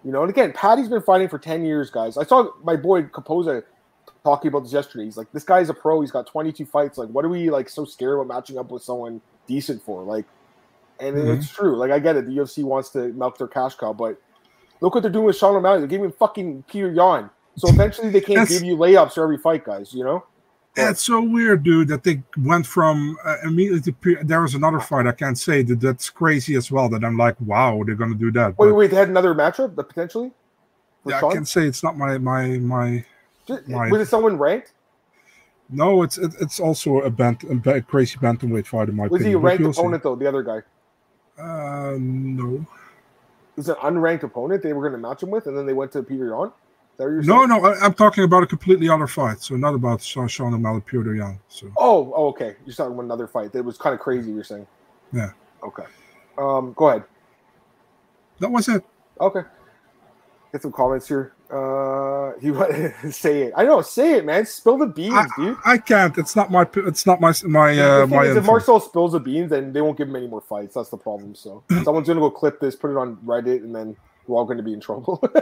[0.03, 2.17] You know, and again, Paddy's been fighting for 10 years, guys.
[2.17, 3.63] I saw my boy Capoza
[4.23, 5.05] talking about this yesterday.
[5.05, 6.01] He's like, this guy's a pro.
[6.01, 6.97] He's got 22 fights.
[6.97, 10.03] Like, what are we like so scared about matching up with someone decent for?
[10.03, 10.25] Like,
[10.99, 11.38] and Mhm.
[11.38, 11.75] it's true.
[11.77, 12.25] Like, I get it.
[12.27, 14.17] The UFC wants to milk their cash cow, but
[14.81, 15.79] look what they're doing with Sean O'Malley.
[15.79, 17.29] They're giving him fucking Petr Yan.
[17.57, 19.93] So eventually they can't give you layups for every fight, guys.
[19.93, 20.25] You know?
[20.75, 23.79] That's so weird, dude, that they went from uh, immediately.
[23.81, 26.89] To pre- there was another fight I can't say that that's crazy as well.
[26.89, 28.57] That I'm like, wow, they're gonna do that.
[28.57, 30.31] Wait, But, wait, they had another matchup, that potentially?
[31.05, 31.31] Yeah, I Sean?
[31.31, 33.05] can say it's not my my my.
[33.47, 34.73] Just- my- was it someone ranked?
[35.69, 39.31] No, it's it, it's also a bent a crazy bantamweight fight in my Was he
[39.33, 39.79] a ranked you'll see.
[39.81, 40.15] opponent though?
[40.15, 40.61] The other guy
[41.41, 44.61] Uh, no, it was an unranked opponent.
[44.61, 46.51] They were going to match him with, and then they went to Petr Yan.
[46.95, 47.65] Is that you're no, no.
[47.65, 49.41] I, I'm talking about a completely other fight.
[49.41, 51.39] So not about Sean Sean O'Malley, Petr Yan.
[51.49, 52.55] So Oh, oh, okay.
[52.65, 53.51] You're talking about another fight.
[53.53, 54.31] That was kind of crazy.
[54.31, 54.67] You're saying.
[55.11, 55.31] Yeah.
[55.63, 55.83] Okay.
[56.37, 57.03] Um, go ahead.
[58.39, 58.83] that was it.
[59.19, 59.41] Okay.
[60.51, 61.33] Get some comments here.
[61.49, 62.51] Uh, he
[63.11, 63.53] say it.
[63.55, 63.81] I know.
[63.81, 64.45] Say it, man.
[64.45, 65.57] Spill the beans, I, dude.
[65.65, 66.17] I can't.
[66.17, 66.67] It's not my.
[66.75, 68.23] It's not my my uh, my.
[68.23, 68.45] is, if.
[68.45, 70.75] Marcel spills the beans, then they won't give him any more fights.
[70.75, 71.35] That's the problem.
[71.35, 73.95] So someone's gonna go clip this, put it on Reddit, and then
[74.27, 75.23] we're all gonna be in trouble.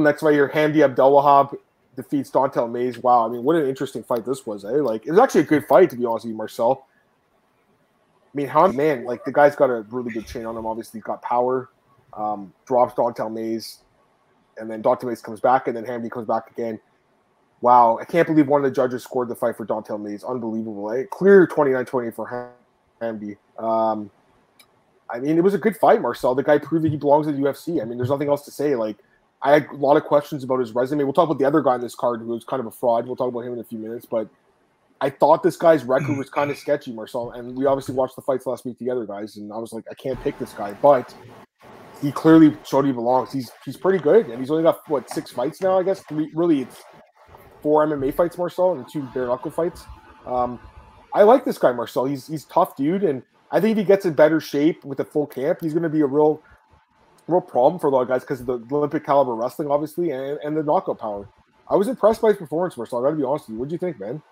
[0.00, 0.48] next fight here.
[0.48, 1.56] Hamdi Abdelwahab
[1.96, 2.98] defeats Dontel Mays.
[2.98, 4.64] Wow, I mean, what an interesting fight this was.
[4.64, 4.68] Eh?
[4.68, 6.86] Like, it was actually a good fight to be honest with you, Marcel.
[8.34, 10.66] I mean, how man, like the guy's got a really good chain on him.
[10.66, 11.70] Obviously, he's got power.
[12.14, 13.78] Um, drops Dontel Mays,
[14.56, 16.80] and then Dontel Mays comes back, and then Hamdi comes back again.
[17.60, 20.22] Wow, I can't believe one of the judges scored the fight for Dontel Mays.
[20.22, 20.90] Unbelievable.
[20.92, 21.04] Eh?
[21.10, 22.52] Clear 29-20 for
[23.00, 23.36] Hamdi.
[23.58, 24.10] Um,
[25.08, 26.34] I mean, it was a good fight, Marcel.
[26.34, 27.80] The guy proved that he belongs in the UFC.
[27.80, 28.74] I mean, there's nothing else to say.
[28.74, 28.96] Like,
[29.44, 31.04] I had a lot of questions about his resume.
[31.04, 33.06] We'll talk about the other guy in this card who was kind of a fraud.
[33.06, 34.06] We'll talk about him in a few minutes.
[34.06, 34.28] But
[35.02, 37.32] I thought this guy's record was kind of sketchy, Marcel.
[37.32, 39.36] And we obviously watched the fights last week together, guys.
[39.36, 40.72] And I was like, I can't pick this guy.
[40.72, 41.14] But
[42.00, 43.32] he clearly showed he belongs.
[43.32, 44.28] He's he's pretty good.
[44.28, 46.00] And he's only got, what, six fights now, I guess?
[46.00, 46.82] Three, really, it's
[47.62, 49.84] four MMA fights, Marcel, and two bare knuckle fights.
[50.26, 50.58] Um,
[51.12, 52.06] I like this guy, Marcel.
[52.06, 53.04] He's he's tough, dude.
[53.04, 55.82] And I think if he gets in better shape with a full camp, he's going
[55.82, 56.42] to be a real,
[57.26, 60.38] real problem for a lot of guys because of the Olympic caliber wrestling, obviously, and,
[60.44, 61.28] and the knockout power.
[61.68, 63.00] I was impressed by his performance, Marcel.
[63.00, 63.60] I got to be honest with you.
[63.60, 64.22] What do you think, man?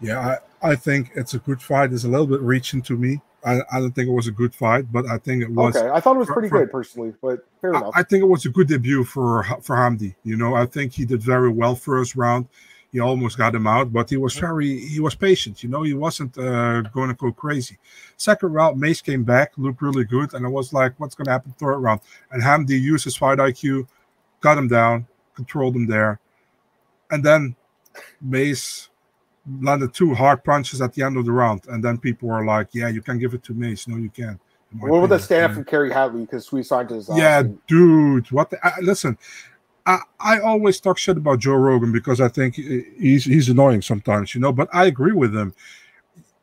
[0.00, 1.92] Yeah, I, I think it's a good fight.
[1.92, 3.20] It's a little bit reaching to me.
[3.44, 5.76] I, I don't think it was a good fight, but I think it was.
[5.76, 7.92] okay, I thought it was pretty for- good personally, but fair I, enough.
[7.94, 10.14] I think it was a good debut for for Hamdi.
[10.24, 12.48] You know, I think he did very well first round.
[12.94, 15.64] He almost got him out, but he was very he was patient.
[15.64, 17.76] You know, he wasn't uh, going to go crazy.
[18.16, 21.32] Second round, Mays came back, looked really good, and I was like, "What's going to
[21.32, 23.88] happen third round?" And Hamdi used his fight IQ,
[24.40, 26.20] got him down, controlled him there,
[27.10, 27.56] and then
[28.20, 28.90] Mays
[29.60, 32.68] landed two hard punches at the end of the round, and then people were like,
[32.74, 33.88] "Yeah, you can give it to Mays.
[33.88, 34.40] No, you can't."
[34.78, 37.10] What about the stand up from Kerry Hatley because we Sweet Scientist?
[37.12, 38.30] Yeah, dude.
[38.30, 38.50] What?
[38.50, 39.18] The, I, listen,
[39.86, 44.34] I, I always talk shit about Joe Rogan because I think he's he's annoying sometimes,
[44.34, 44.52] you know.
[44.52, 45.54] But I agree with him.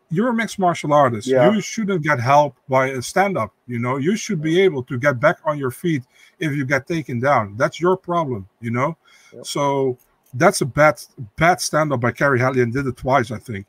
[0.10, 1.28] You're a mixed martial artist.
[1.28, 1.52] Yeah.
[1.52, 3.54] You shouldn't get help by a stand up.
[3.66, 6.04] You know, you should be able to get back on your feet
[6.40, 7.56] if you get taken down.
[7.58, 8.48] That's your problem.
[8.60, 8.98] You know,
[9.34, 9.46] yep.
[9.46, 9.98] so
[10.34, 11.02] that's a bad
[11.36, 13.66] bad stand up by Kerry Hatley and did it twice, I think.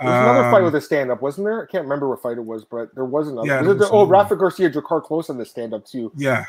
[0.00, 1.62] There's um, another fight um, with a stand up, wasn't there?
[1.62, 3.46] I can't remember what fight it was, but there was another.
[3.46, 6.10] Yeah, was was oh, Rafa Garcia, Drakkar Klose on the stand up too.
[6.16, 6.46] Yeah.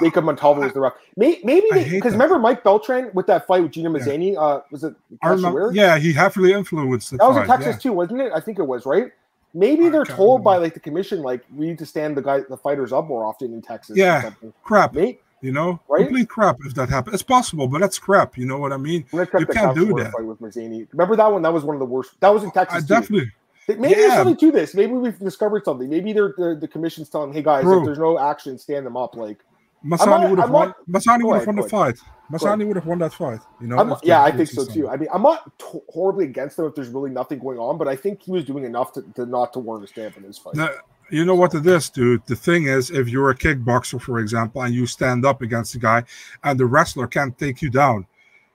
[0.00, 0.98] Jacob Montalvo was the rock.
[1.16, 4.32] Maybe because remember Mike Beltran with that fight with Gina Mazany?
[4.34, 4.40] Yeah.
[4.40, 4.94] Uh, was it?
[5.22, 7.78] Remember, yeah, he heavily influenced the That was in Texas yeah.
[7.78, 8.32] too, wasn't it?
[8.34, 9.12] I think it was right.
[9.54, 10.44] Maybe they're told remember.
[10.44, 13.24] by like the commission, like we need to stand the guy, the fighters up more
[13.24, 13.96] often in Texas.
[13.96, 14.30] Yeah,
[14.62, 14.92] crap.
[14.92, 16.04] Maybe, you know, right?
[16.04, 17.14] complete crap if that happens.
[17.14, 18.36] It's possible, but that's crap.
[18.36, 19.06] You know what I mean?
[19.12, 20.12] You can't do that.
[20.12, 20.86] Fight with Mazany.
[20.92, 21.42] Remember that one?
[21.42, 22.20] That was one of the worst.
[22.20, 22.84] That was in Texas.
[22.84, 23.30] I definitely.
[23.68, 23.96] Maybe yeah.
[23.96, 24.74] there's something to this.
[24.74, 25.88] Maybe we've discovered something.
[25.88, 27.80] Maybe they're, they're the commission's telling, "Hey guys, Bro.
[27.80, 29.44] if there's no action, stand them up." Like
[29.86, 30.74] Mazany would have won.
[30.88, 31.96] Mazany would have won the fight.
[32.30, 33.40] Mazany would have won that fight.
[33.60, 33.98] You know.
[34.02, 34.88] yeah, I think so too.
[34.88, 37.86] I mean, I'm not t- horribly against them if there's really nothing going on, but
[37.86, 40.38] I think he was doing enough to, to not to warrant a stamp in this
[40.38, 40.56] fight.
[40.56, 40.70] Now,
[41.10, 42.26] you know what it is, dude.
[42.26, 45.78] The thing is, if you're a kickboxer, for example, and you stand up against a
[45.78, 46.02] guy,
[46.42, 48.06] and the wrestler can't take you down,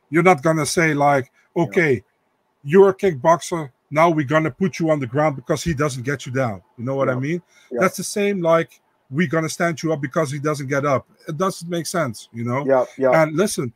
[0.09, 1.99] you're not gonna say like, "Okay, yeah.
[2.63, 3.71] you're a kickboxer.
[3.89, 6.83] Now we're gonna put you on the ground because he doesn't get you down." You
[6.83, 7.15] know what yeah.
[7.15, 7.41] I mean?
[7.71, 7.79] Yeah.
[7.79, 8.80] That's the same like
[9.11, 11.07] we're gonna stand you up because he doesn't get up.
[11.27, 12.65] It doesn't make sense, you know.
[12.65, 13.21] Yeah, yeah.
[13.21, 13.73] And listen,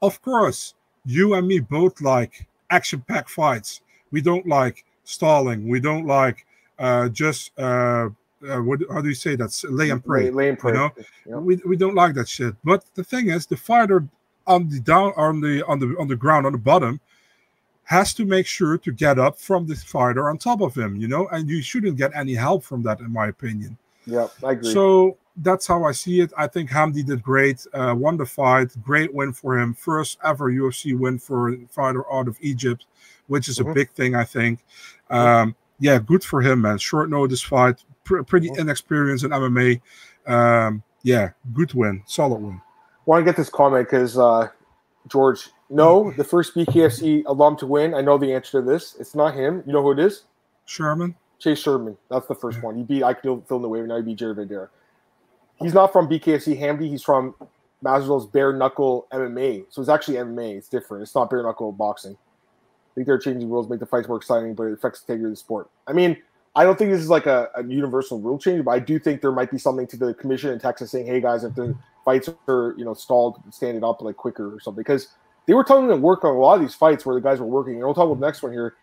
[0.00, 0.74] of course,
[1.04, 3.82] you and me both like action-packed fights.
[4.10, 5.68] We don't like stalling.
[5.68, 6.46] We don't like
[6.78, 8.10] uh, just uh,
[8.48, 9.64] uh, what how do you say that?
[9.68, 10.24] Lay and pray.
[10.24, 10.72] Lay, lay and pray.
[10.72, 10.90] You know?
[11.26, 11.36] Yeah.
[11.36, 12.54] We, we don't like that shit.
[12.64, 14.06] But the thing is, the fighter
[14.46, 17.00] on the down on the on the on the ground on the bottom
[17.84, 20.96] has to make sure to get up from the fighter on top of him.
[20.96, 23.76] You know, and you shouldn't get any help from that, in my opinion.
[24.08, 24.72] Yeah, I agree.
[24.72, 26.32] So that's how I see it.
[26.36, 30.50] I think Hamdi did great, uh, won the fight, great win for him, first ever
[30.50, 32.86] UFC win for a fighter out of Egypt,
[33.26, 33.70] which is mm-hmm.
[33.70, 34.64] a big thing, I think.
[35.10, 36.78] Um, yeah, good for him, man.
[36.78, 38.62] Short notice fight, pr- pretty mm-hmm.
[38.62, 39.80] inexperienced in MMA.
[40.26, 42.60] Um, yeah, good win, solid win.
[43.04, 44.48] Want to get this comment because uh,
[45.06, 47.94] George, no, the first BKFC alum to win.
[47.94, 48.96] I know the answer to this.
[48.98, 49.62] It's not him.
[49.66, 50.24] You know who it is?
[50.64, 51.14] Sherman.
[51.38, 51.96] Chase Sherman.
[52.10, 52.76] That's the first one.
[52.76, 53.86] He beat I in the waiver.
[53.86, 54.68] Now he beat Jared Vanderaa.
[55.60, 56.88] He's not from BKFC Hamdi.
[56.88, 57.34] He's from
[57.84, 59.66] Masvidal's bare knuckle MMA.
[59.70, 60.56] So it's actually MMA.
[60.56, 61.02] It's different.
[61.02, 62.12] It's not bare knuckle boxing.
[62.12, 65.30] I think they're changing rules, make the fights more exciting, but it affects the integrity
[65.30, 65.70] of the sport.
[65.86, 66.16] I mean,
[66.56, 69.20] I don't think this is like a, a, universal rule change, but I do think
[69.20, 72.28] there might be something to the commission in Texas saying, "Hey guys, if the fights
[72.48, 75.08] are you know stalled, stand it up like quicker or something." Because
[75.46, 77.38] they were telling them to work on a lot of these fights where the guys
[77.38, 77.74] were working.
[77.74, 78.74] And we'll talk about the next one here.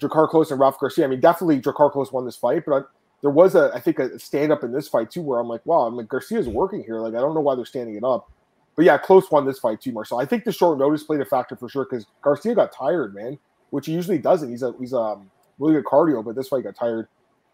[0.00, 1.04] Drakkar Klose and Ralph Garcia.
[1.04, 2.80] I mean, definitely Drakkar Klose won this fight, but I,
[3.22, 5.64] there was a, I think, a stand up in this fight too, where I'm like,
[5.64, 7.00] wow, I'm like Garcia's working here.
[7.00, 8.30] Like, I don't know why they're standing it up.
[8.76, 10.20] But yeah, Klose won this fight too, Marcel.
[10.20, 13.38] I think the short notice played a factor for sure because Garcia got tired, man,
[13.70, 14.50] which he usually doesn't.
[14.50, 17.08] He's a he's a um, really good cardio, but this fight got tired.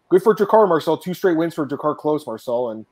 [0.09, 0.97] Good for Drakkar, Marcel.
[0.97, 2.85] Two straight wins for Drakkar Klose, Marcel, and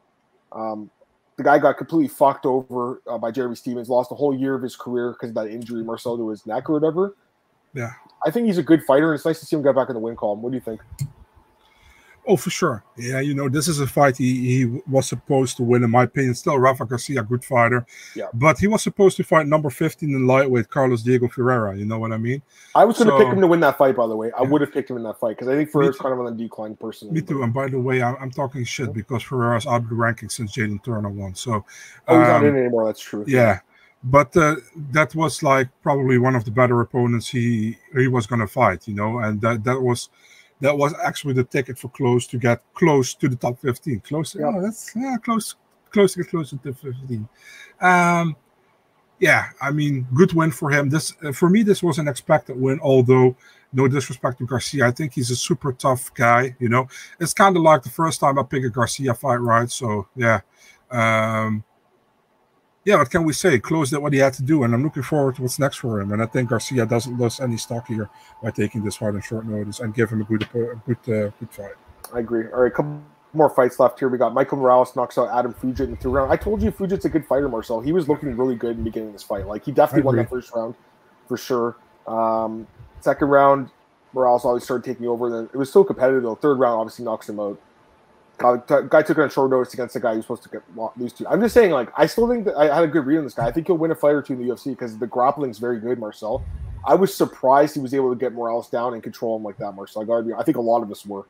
[0.54, 0.89] um,
[1.36, 3.89] the guy got completely fucked over uh, by Jeremy Stephens.
[3.89, 6.70] Lost a whole year of his career because of that injury, Marcel, to his neck
[6.70, 7.16] or whatever.
[7.74, 7.91] Yeah.
[8.26, 9.95] I think he's a good fighter, and it's nice to see him get back in
[9.95, 10.41] the win column.
[10.41, 10.82] What do you think?
[12.28, 12.84] Oh, for sure.
[12.97, 16.03] Yeah, you know, this is a fight he, he was supposed to win, in my
[16.03, 16.36] opinion.
[16.36, 17.84] Still, Rafa Garcia, good fighter.
[18.15, 18.28] Yeah.
[18.34, 21.76] But he was supposed to fight number 15 in lightweight, Carlos Diego Ferreira.
[21.76, 22.43] You know what I mean?
[22.76, 24.32] I was going to so, pick him to win that fight, by the way.
[24.34, 24.49] I yeah.
[24.49, 26.43] would have picked him in that fight because I think Ferreira's kind of on the
[26.43, 27.15] decline personally.
[27.15, 27.39] Me too.
[27.39, 27.43] But...
[27.45, 30.55] And by the way, I'm, I'm talking shit because Ferreira's out of the ranking since
[30.55, 31.34] Jalin Turner won.
[31.34, 31.65] So,
[32.07, 32.86] oh, he's um, not in anymore.
[32.86, 33.26] That's true.
[33.28, 33.61] Yeah
[34.04, 34.56] but uh,
[34.91, 38.88] that was like probably one of the better opponents he he was going to fight
[38.88, 39.20] you know?
[39.20, 40.10] And that that was
[40.60, 44.36] that was actually the ticket for Klose to get close to the top 15 close
[44.36, 44.52] yeah.
[44.54, 45.56] oh that's yeah close
[45.91, 47.28] close to get close to the 15
[47.82, 48.36] um
[49.20, 50.89] yeah i mean good win for him.
[50.89, 53.36] This uh, for me this was an expected win although
[53.74, 56.88] no disrespect to garcia i think he's a super tough guy you know?
[57.20, 59.70] It's kind of like the first time i pick a garcia fight right?
[59.70, 60.41] So yeah.
[60.89, 61.64] Um
[62.84, 63.59] yeah, what can we say?
[63.59, 66.01] Klose did what he had to do, and I'm looking forward to what's next for
[66.01, 66.11] him.
[66.11, 68.09] And I think Garcia doesn't lose any stock here
[68.41, 71.32] by taking this fight on short notice and give him a good, a good, uh,
[71.39, 71.73] good fight.
[72.13, 72.45] I agree.
[72.51, 73.01] All right, couple
[73.34, 74.09] more fights left here.
[74.09, 76.32] We got Michael Morales knocks out Adam Fugitt in the third round.
[76.32, 77.82] I told you Fugitt's a good fighter, Marcel.
[77.82, 79.45] He was looking really good in the beginning of this fight.
[79.45, 80.75] Like he definitely won that first round
[81.27, 81.77] for sure.
[82.07, 82.67] Um,
[82.99, 83.69] second round,
[84.13, 85.29] Morales always started taking over.
[85.29, 86.36] Then it was so competitive though.
[86.36, 87.59] Third round obviously knocks him out.
[88.38, 88.57] Guy
[89.03, 90.63] took it on short notice against the guy who's supposed to get
[90.97, 91.29] lose to.
[91.29, 93.36] I'm just saying, like, I still think that I had a good read on this
[93.36, 93.45] guy.
[93.45, 95.79] I think he'll win a fight or two in the UFC because the grappling's very
[95.79, 96.43] good, Marcel.
[96.86, 99.73] I was surprised he was able to get Morales down and control him like that,
[99.73, 100.01] Marcel.
[100.01, 101.25] I gotta be, I think a lot of us were,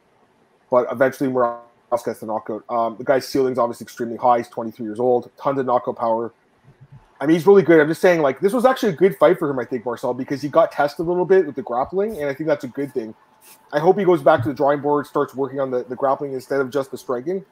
[0.69, 1.61] but eventually Morales
[2.05, 2.63] gets the knockout.
[2.69, 4.37] Um, the guy's ceiling's obviously extremely high.
[4.37, 6.31] He's 23 years old, tons of knockout power.
[7.22, 7.80] I mean, he's really good.
[7.80, 10.13] I'm just saying, like, this was actually a good fight for him, I think, Marcel,
[10.13, 12.67] because he got tested a little bit with the grappling, and I think that's a
[12.67, 13.13] good thing.
[13.72, 16.34] I hope he goes back to the drawing board, starts working on the, the grappling
[16.34, 17.45] instead of just the striking.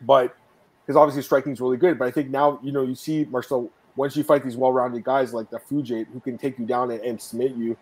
[0.00, 0.36] But
[0.84, 1.98] because obviously striking is really good.
[1.98, 5.34] But I think now, you know, you see Marcel once you fight these well-rounded guys
[5.34, 7.76] like the Fugitt who can take you down and, and submit you,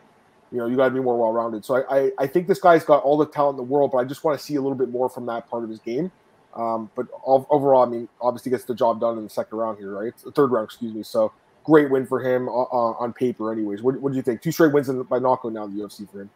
[0.51, 1.65] you know, you got to be more well-rounded.
[1.65, 3.99] So I, I, I, think this guy's got all the talent in the world, but
[3.99, 6.11] I just want to see a little bit more from that part of his game.
[6.55, 9.93] Um, but overall, I mean, obviously gets the job done in the second round here,
[9.93, 10.13] right?
[10.25, 11.03] The third round, excuse me.
[11.03, 11.33] So
[11.65, 13.83] great win for him uh, uh on paper, anyways.
[13.83, 14.43] What, what do you think?
[14.43, 16.31] Two straight wins in, by knockout now in the UFC for him.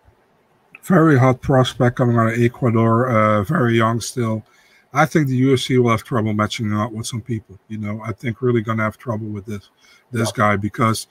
[0.83, 4.45] Very hot prospect coming out of Ecuador, uh, very young still.
[4.93, 7.59] I think the UFC will have trouble matching up with some people.
[7.69, 9.71] You know, I think really going to have trouble with this
[10.13, 10.37] this yeah.
[10.37, 11.09] guy because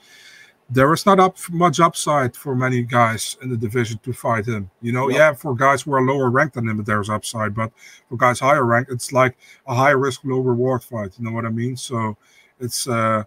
[0.70, 4.70] there is not up much upside for many guys in the division to fight him.
[4.80, 7.70] You know, yeah, yeah for guys who are lower ranked than him, there's upside, but
[8.08, 9.36] for guys higher ranked, it's like
[9.66, 11.12] a high risk, low reward fight.
[11.18, 11.76] You know what I mean?
[11.76, 12.16] So
[12.60, 13.24] it's uh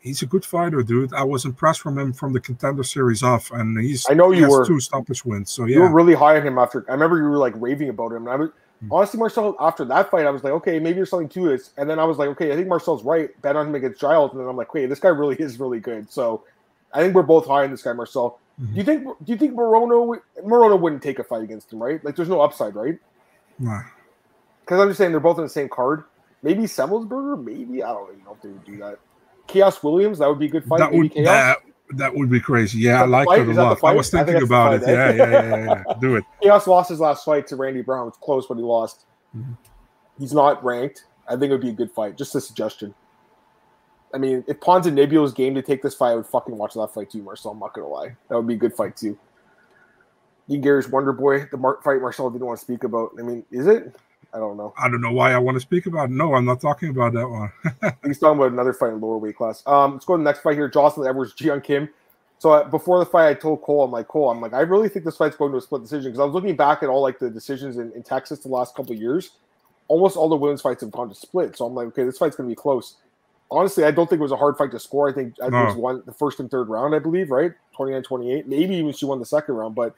[0.00, 1.14] he's a good fighter, dude.
[1.14, 4.48] I was impressed from him from the contender series off, and he's I know you
[4.48, 5.52] were two stoppage wins.
[5.52, 6.84] So yeah, you were really high on him after.
[6.88, 8.26] I remember you were like raving about him.
[8.26, 8.50] And I was
[8.82, 8.92] Hmm.
[8.92, 11.70] honestly, Marcel, after that fight, I was like, okay, maybe there's something to this.
[11.76, 13.30] And then I was like, okay, I think Marcel's right.
[13.40, 14.32] Bet on him against Giles.
[14.32, 16.10] And then I'm like, wait, this guy really is really good.
[16.10, 16.44] So
[16.92, 18.38] I think we're both high on this guy, Marcel.
[18.60, 18.72] Mm-hmm.
[18.72, 22.04] Do you think do you think Morono Morono wouldn't take a fight against him, right?
[22.04, 22.98] Like there's no upside, right?
[23.58, 23.82] Nah.
[24.60, 26.04] Because I'm just saying they're both in the same card.
[26.42, 28.98] Maybe Semelsberger, maybe I don't even know if they would do that.
[29.48, 30.78] Khaos Williams, that would be a good fight.
[30.78, 31.58] That would, that,
[31.90, 32.80] that would be crazy.
[32.80, 33.82] Yeah, I like it a lot.
[33.84, 34.82] I was thinking I about it.
[34.82, 36.24] Yeah, yeah, yeah, yeah, Do it.
[36.42, 38.08] Khaos lost his last fight to Randy Brown.
[38.08, 39.04] It's close, but he lost.
[39.36, 39.52] Mm-hmm.
[40.18, 41.04] He's not ranked.
[41.28, 42.16] I think it would be a good fight.
[42.16, 42.94] Just a suggestion.
[44.14, 47.10] I mean, if Ponzinibbio's game to take this fight, I would fucking watch that fight
[47.10, 47.52] too, Marcel.
[47.52, 48.16] I'm not gonna lie.
[48.28, 49.18] That would be a good fight too.
[50.48, 53.12] You Gary's Wonder Boy, the Mar- fight Marcel didn't want to speak about.
[53.18, 53.94] I mean, is it?
[54.34, 54.72] I don't know.
[54.78, 56.12] I don't know why I want to speak about it.
[56.12, 57.52] No, I'm not talking about that one.
[58.04, 59.62] He's talking about another fight in lower weight class.
[59.66, 60.68] Um, let's go to the next fight here.
[60.68, 61.88] Jocelyn Edwards, Ji Yeon Kim.
[62.38, 64.88] So uh, before the fight, I told Cole, I'm like, Cole, I'm like, I really
[64.88, 67.02] think this fight's going to a split decision because I was looking back at all
[67.02, 69.30] like the decisions in, in Texas the last couple years.
[69.86, 71.56] Almost all the women's fights have gone to split.
[71.56, 72.96] So I'm like, okay, this fight's going to be close.
[73.52, 75.08] Honestly, I don't think it was a hard fight to score.
[75.08, 75.64] I think I no.
[75.66, 77.52] was one the first and third round, I believe, right?
[77.76, 78.48] 29 28.
[78.48, 79.94] Maybe even she won the second round, but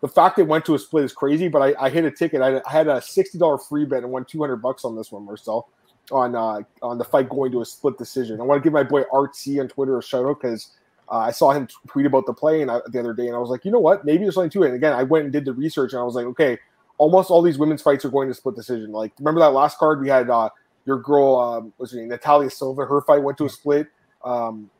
[0.00, 1.48] the fact it went to a split is crazy.
[1.48, 2.42] But I, I hit a ticket.
[2.42, 5.10] I, I, had a sixty dollar free bet and won two hundred bucks on this
[5.10, 5.68] one, Marcel,
[6.12, 8.40] on uh, on the fight going to a split decision.
[8.40, 10.72] I want to give my boy Art C on Twitter a shout out because
[11.10, 13.38] uh, I saw him tweet about the play and I, the other day, and I
[13.38, 14.04] was like, you know what?
[14.04, 14.66] Maybe there's something to it.
[14.66, 16.58] And again, I went and did the research, and I was like, okay,
[16.98, 18.92] almost all these women's fights are going to split decision.
[18.92, 20.50] Like, remember that last card we had uh,
[20.88, 22.86] your girl, um, what's her name, Natalia Silva.
[22.86, 23.88] Her fight went to a split.
[24.24, 24.70] Um,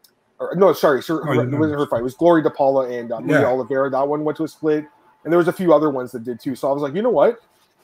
[0.40, 2.00] or, no, sorry, sure, oh, it wasn't her fight.
[2.00, 3.46] It was Glory DePaula and uh, Maria yeah.
[3.46, 3.90] Oliveira.
[3.90, 4.86] That one went to a split
[5.24, 6.54] and there was a few other ones that did too.
[6.54, 7.40] So I was like, you know what?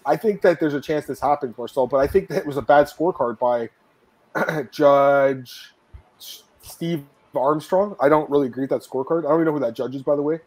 [0.06, 2.56] I think that there's a chance this happens, Marcel, but I think that it was
[2.56, 3.68] a bad scorecard by
[4.70, 5.74] Judge
[6.62, 7.04] Steve
[7.34, 7.96] Armstrong.
[8.00, 9.26] I don't really agree with that scorecard.
[9.26, 10.40] I don't even know who that judge is, by the way.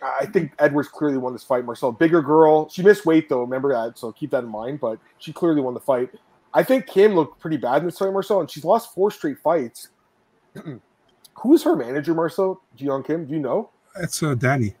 [0.00, 1.64] I think Edwards clearly won this fight.
[1.64, 2.68] Marcel, bigger girl.
[2.68, 3.42] She missed weight though.
[3.42, 4.80] Remember that, so keep that in mind.
[4.80, 6.10] But she clearly won the fight.
[6.58, 9.38] I think Kim looked pretty bad in this fight, Marcel, and she's lost four straight
[9.38, 9.90] fights.
[10.64, 12.60] Who is her manager, Marcel?
[12.74, 13.26] Ji Yeon Kim?
[13.26, 13.70] Do you know?
[14.00, 14.74] It's uh, Danny.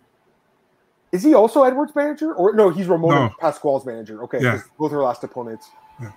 [1.12, 2.34] Is he also Edwards' manager?
[2.34, 3.34] Or no, he's Ramona no.
[3.38, 4.24] Pasquale's manager.
[4.24, 4.60] Okay, yeah.
[4.76, 5.70] both her last opponents.
[6.02, 6.10] Yeah.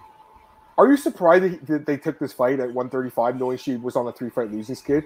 [0.80, 4.12] Are you surprised that they took this fight at 135, knowing she was on a
[4.12, 5.04] three-fight losing skid?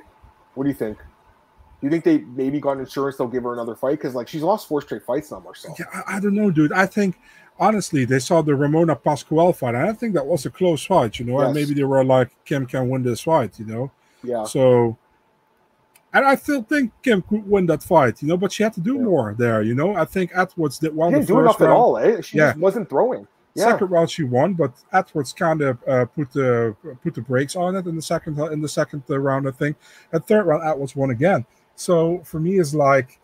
[0.54, 0.98] What do you think?
[0.98, 3.98] Do you think they maybe got insurance they'll give her another fight?
[3.98, 5.76] Because like she's lost four straight fights now, Marcel.
[5.78, 6.72] Yeah, I, I, don't know, dude.
[6.72, 7.20] I think
[7.60, 9.76] honestly they saw the Ramona Pasquale fight.
[9.76, 11.40] I think that was a close fight, you know.
[11.40, 11.46] Yes.
[11.46, 13.92] And maybe they were like, Kim can win this fight, you know.
[14.24, 14.44] Yeah.
[14.46, 14.98] So
[16.16, 18.80] and I still think Kim could win that fight, you know, but she had to
[18.80, 19.02] do yeah.
[19.02, 19.96] more there, you know.
[19.96, 21.10] I think Edwards did well.
[21.10, 21.74] She didn't do enough round.
[21.74, 22.22] at all, eh?
[22.22, 22.56] She yeah.
[22.56, 23.28] wasn't throwing.
[23.54, 23.72] Yeah.
[23.72, 27.76] Second round she won, but Edwards kind of uh, put the put the brakes on
[27.76, 29.76] it in the second in the second uh, round, I think.
[30.14, 31.46] And third round, Edwards won again.
[31.76, 33.20] So for me, it's like,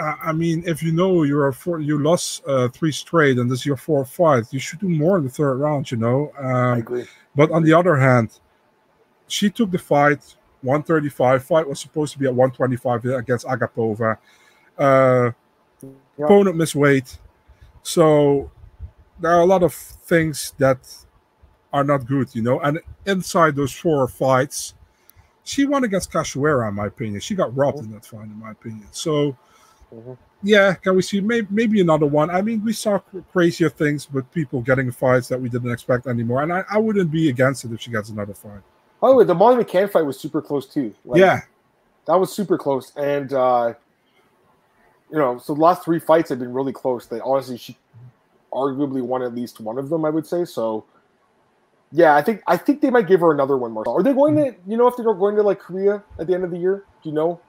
[0.00, 3.66] I mean, if you know you're four, you lost uh, three straight and this is
[3.66, 6.32] your fourth fight, you should do more in the third round, you know.
[6.38, 7.06] Um, I agree.
[7.34, 8.40] But on the other hand,
[9.28, 11.44] she took the fight 135.
[11.44, 14.18] Fight was supposed to be at 125 against Agapova.
[14.78, 15.30] Uh,
[15.82, 16.24] yeah.
[16.24, 17.18] Opponent missed weight.
[17.82, 18.50] So
[19.18, 20.78] there are a lot of things that
[21.72, 22.60] are not good, you know.
[22.60, 24.74] And inside those four fights,
[25.44, 27.20] she won against Cachoeira, in my opinion.
[27.20, 27.86] She got robbed mm-hmm.
[27.86, 28.86] in that fight, in my opinion.
[28.90, 29.36] So,
[29.94, 30.12] mm-hmm.
[30.42, 32.30] yeah, can we see maybe, maybe another one?
[32.30, 33.00] I mean, we saw
[33.32, 36.42] crazier things with people getting fights that we didn't expect anymore.
[36.42, 38.60] And I, I wouldn't be against it if she gets another fight.
[39.00, 40.94] By the way, the Molly McCann fight was super close too.
[41.04, 41.40] Like, yeah.
[42.06, 43.74] That was super close, and uh,
[45.10, 47.06] you know, so the last three fights have been really close.
[47.06, 47.76] They honestly, she
[48.52, 50.04] arguably won at least one of them.
[50.04, 50.84] I would say so.
[51.92, 53.88] Yeah, I think I think they might give her another one more.
[53.88, 54.54] Are they going to?
[54.66, 57.08] You know, if they're going to like Korea at the end of the year, do
[57.10, 57.40] you know?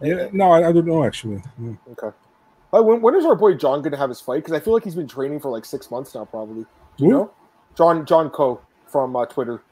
[0.00, 1.42] Yeah, no, I, I don't know actually.
[1.60, 1.72] Yeah.
[1.92, 2.16] Okay.
[2.72, 4.44] Uh, when, when is our boy John going to have his fight?
[4.44, 6.64] Because I feel like he's been training for like six months now, probably.
[6.96, 7.12] Do you Who?
[7.12, 7.30] know?
[7.76, 9.62] John John Co from uh, Twitter.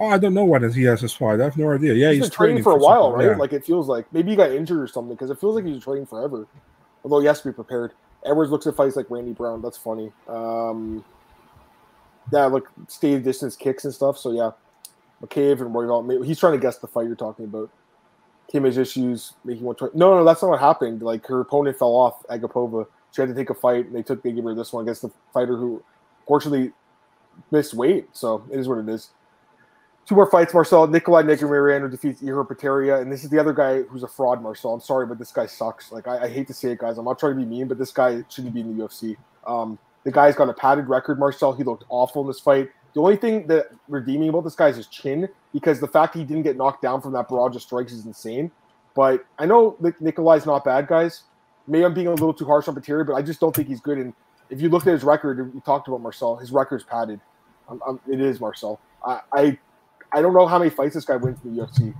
[0.00, 1.40] Oh, I don't know what he has his fight.
[1.40, 1.92] I have no idea.
[1.94, 3.30] Yeah, he's, he's been training, training for a while, right?
[3.30, 3.36] Yeah.
[3.36, 5.82] Like it feels like maybe he got injured or something because it feels like he's
[5.82, 6.46] training forever.
[7.02, 7.94] Although he has to be prepared.
[8.24, 9.62] Edwards looks at fights like Randy Brown.
[9.62, 10.12] That's funny.
[10.28, 11.04] Um,
[12.32, 14.18] yeah, like stay distance kicks and stuff.
[14.18, 14.50] So yeah,
[15.22, 16.24] McCabe and Royval.
[16.24, 17.70] He's trying to guess the fight you're talking about.
[18.50, 19.96] Kim's issues making one twenty.
[19.96, 21.02] No, no, that's not what happened.
[21.02, 22.86] Like her opponent fell off Agapova.
[23.12, 25.02] She had to take a fight, and they took they gave her this one against
[25.02, 25.82] the fighter who,
[26.26, 26.72] fortunately,
[27.50, 28.08] missed weight.
[28.12, 29.10] So it is what it is.
[30.06, 30.88] Two more fights, Marcel.
[30.88, 34.72] Nicolae Negumereanu defeats Ihor Potieria, and this is the other guy who's a fraud, Marcel.
[34.72, 35.92] I'm sorry, but this guy sucks.
[35.92, 36.96] Like I, I, hate to say it, guys.
[36.96, 39.16] I'm not trying to be mean, but this guy shouldn't be in the UFC.
[39.46, 41.52] Um, the guy's got a padded record, Marcel.
[41.52, 42.70] He looked awful in this fight.
[42.94, 46.24] The only thing that redeeming about this guy is his chin, because the fact he
[46.24, 48.50] didn't get knocked down from that barrage of strikes is insane.
[48.94, 51.22] But I know Nicolae's not bad, guys.
[51.66, 53.80] Maybe I'm being a little too harsh on Potieria, but I just don't think he's
[53.80, 53.98] good.
[53.98, 54.12] And
[54.50, 56.36] if you looked at his record, we talked about Marcel.
[56.36, 57.20] His record's padded.
[57.68, 58.80] I'm, I'm, it is Marcel.
[59.06, 59.58] I, I
[60.12, 61.94] I don't know how many fights this guy wins in the UFC.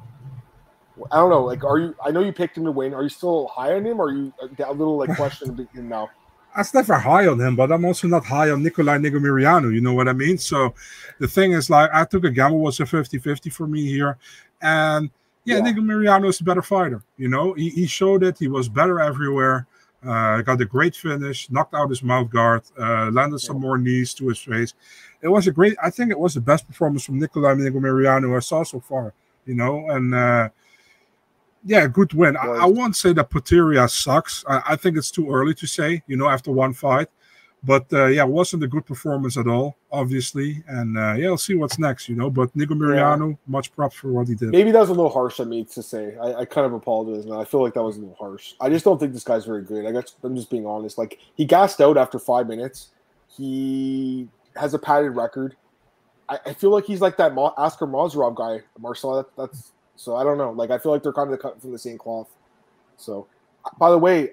[1.12, 1.44] I don't know.
[1.44, 1.94] Like, are you?
[2.04, 2.94] I know you picked him to win.
[2.94, 4.00] Are you still high on him?
[4.00, 6.10] Or are you uh, a little like questioning him now?
[6.58, 9.72] I was never high on him, but I'm also not high on Nicolae Negumereanu.
[9.72, 10.38] You know what I mean?
[10.38, 10.74] So
[11.18, 14.18] the thing is, like, I took a gamble was a 50-50 for me here,
[14.60, 15.08] and
[15.44, 15.62] yeah, yeah.
[15.62, 17.02] Negumereanu is a better fighter.
[17.16, 18.38] You know, he, he showed it.
[18.38, 19.66] He was better everywhere.
[20.04, 24.14] Uh, got a great finish, knocked out his mouth guard, uh, landed some more knees
[24.14, 24.74] to his face
[25.20, 25.76] it was a great.
[25.82, 29.12] I think it was the best performance from Nicolae Negumereanu I saw so far.
[29.46, 30.48] You know, and uh,
[31.64, 32.36] yeah, good win.
[32.36, 34.44] I, I, won't say that Potieria sucks.
[34.48, 36.02] I, I, think it's too early to say.
[36.06, 37.08] You know, after one fight,
[37.64, 40.62] but uh, yeah, it wasn't a good performance at all, obviously.
[40.68, 42.08] And uh, yeah, we'll see what's next.
[42.08, 43.36] You know, but Negumereanu, yeah.
[43.46, 44.50] much props for what he did.
[44.50, 46.16] Maybe that was a little harsh on me to say.
[46.16, 47.40] I, I kind of apologize now.
[47.40, 48.54] I feel like that was a little harsh.
[48.60, 49.86] I just don't think this guy's very good.
[49.86, 50.98] I guess I'm just being honest.
[50.98, 52.88] Like he gassed out after five minutes.
[53.28, 55.56] He has a padded record.
[56.28, 59.16] I, feel like he's like that Oscar Mozharov guy, Marcel.
[59.16, 60.50] That, that's so I don't know.
[60.52, 62.28] Like I feel like they're kind of cut from the same cloth.
[62.96, 63.26] So,
[63.78, 64.32] by the way,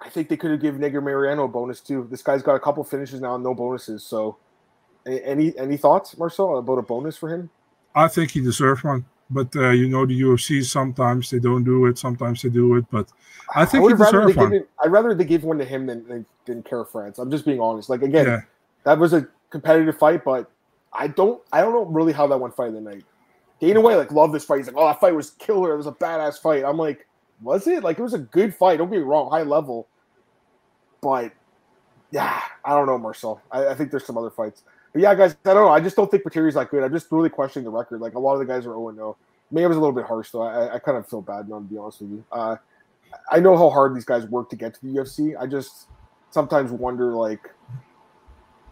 [0.00, 2.06] I think they could have given Mariano a bonus too.
[2.10, 4.04] This guy's got a couple finishes now, no bonuses.
[4.04, 4.36] So,
[5.06, 7.50] any any thoughts, Marcel, about a bonus for him?
[7.94, 9.04] I think he deserves one.
[9.28, 12.84] But uh, you know the UFC sometimes they don't do it, sometimes they do it.
[12.92, 13.08] But
[13.56, 14.64] I think I he deserves one.
[14.84, 17.18] I'd rather they give one to him than than, than Kara-France.
[17.18, 17.90] I'm just being honest.
[17.90, 18.40] Like again, yeah
[18.86, 20.48] that was a competitive fight, but
[20.92, 23.04] I don't I don't know really how that went fight of the night.
[23.60, 24.58] Dana White like loved this fight.
[24.58, 25.72] He's like, oh, that fight was killer.
[25.72, 26.64] It was a badass fight.
[26.64, 27.06] I'm like,
[27.40, 27.82] was it?
[27.82, 28.78] Like it was a good fight.
[28.78, 29.88] Don't get me wrong, high level.
[31.00, 31.32] But
[32.10, 33.40] yeah, I don't know, Marcel.
[33.50, 34.62] I, I think there's some other fights.
[34.92, 35.68] But yeah, guys, I don't know.
[35.68, 36.82] I just don't think Potieria's that good.
[36.82, 38.00] I'm just really questioning the record.
[38.00, 39.16] Like a lot of the guys are 0 0.
[39.50, 40.42] Maybe I was a little bit harsh though.
[40.42, 42.24] I, I kind of feel bad now, to be honest with you.
[42.32, 42.56] Uh,
[43.30, 45.34] I know how hard these guys work to get to the UFC.
[45.38, 45.88] I just
[46.30, 47.50] sometimes wonder like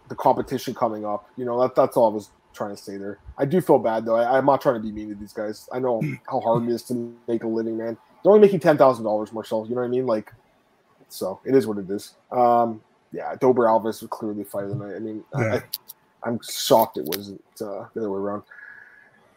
[0.09, 1.29] the competition coming up.
[1.37, 3.19] You know, that that's all I was trying to stay there.
[3.37, 4.15] I do feel bad though.
[4.15, 5.69] I, am not trying to be mean to these guys.
[5.71, 7.97] I know how hard it is to make a living, man.
[8.23, 9.65] They're only making ten thousand dollars, Marcel.
[9.67, 10.07] You know what I mean?
[10.07, 10.33] Like,
[11.09, 12.15] so it is what it is.
[12.31, 12.81] Um,
[13.11, 14.95] yeah, Dober Alves was clearly fighter than I.
[14.95, 15.61] I mean, yeah.
[16.23, 18.43] I, am shocked it wasn't uh, the other way around.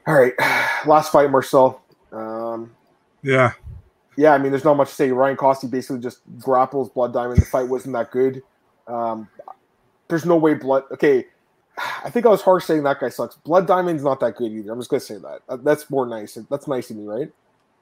[0.07, 0.33] All right,
[0.87, 1.83] last fight, Marcel.
[2.13, 2.75] Um,
[3.23, 3.53] yeah,
[4.17, 4.33] yeah.
[4.33, 5.11] I mean, there's not much to say.
[5.11, 7.41] Orion Cosce basically just grapples Blood Diamond.
[7.41, 8.43] The fight wasn't that good.
[8.87, 9.29] Um,
[10.09, 10.85] there's no way blood.
[10.93, 11.27] Okay,
[12.05, 13.37] I think I was harsh saying that guy sucks.
[13.37, 14.73] Blood Diamond's not that good either.
[14.73, 15.65] I'm just gonna say that.
[15.65, 16.39] That's more nice.
[16.51, 17.31] That's nice to me, right?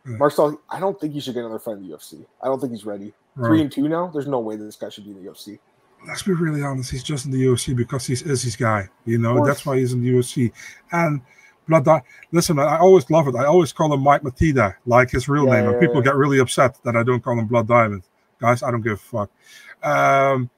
[0.07, 0.19] Mm.
[0.19, 2.25] Marcel, I don't think he should get another fight in the UFC.
[2.43, 3.13] I don't think he's ready.
[3.35, 3.49] Right.
[3.49, 4.09] Three and two now.
[4.09, 5.59] There's no way that this guy should be in the UFC.
[6.07, 6.91] Let's be really honest.
[6.91, 8.89] He's just in the UFC because he's is his guy.
[9.05, 10.53] You know that's why he's in the UFC.
[10.93, 11.21] And
[11.69, 13.35] Blood Di- Listen, I always love it.
[13.35, 16.03] I always call him Mike Matida, like his real yeah, name, yeah, and people yeah.
[16.03, 18.03] get really upset that I don't call him Blood Diamond.
[18.39, 19.31] Guys, I don't give a fuck.
[19.83, 20.51] Um,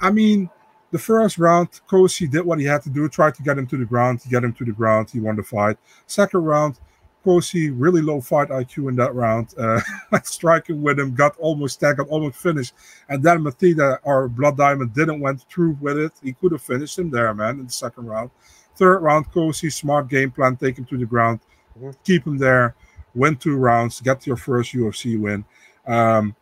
[0.00, 0.50] I mean,
[0.92, 3.76] the first round, Cosce did what he had to do, tried to get him to
[3.76, 5.10] the ground, to get him to the ground.
[5.10, 5.76] He won the fight.
[6.06, 6.78] Second round,
[7.24, 9.80] Cosce really low fight IQ in that round, uh,
[10.22, 12.72] striking with him, got almost staggered, almost finished.
[13.08, 16.12] And then Matida, our Blood Diamond, didn't went through with it.
[16.22, 18.30] He could have finished him there, man, in the second round.
[18.76, 21.40] Third round, Cosce, smart game plan, take him to the ground,
[21.76, 21.90] mm-hmm.
[22.04, 22.76] keep him there,
[23.14, 25.44] win two rounds, get your first UFC win.
[25.86, 26.36] Um,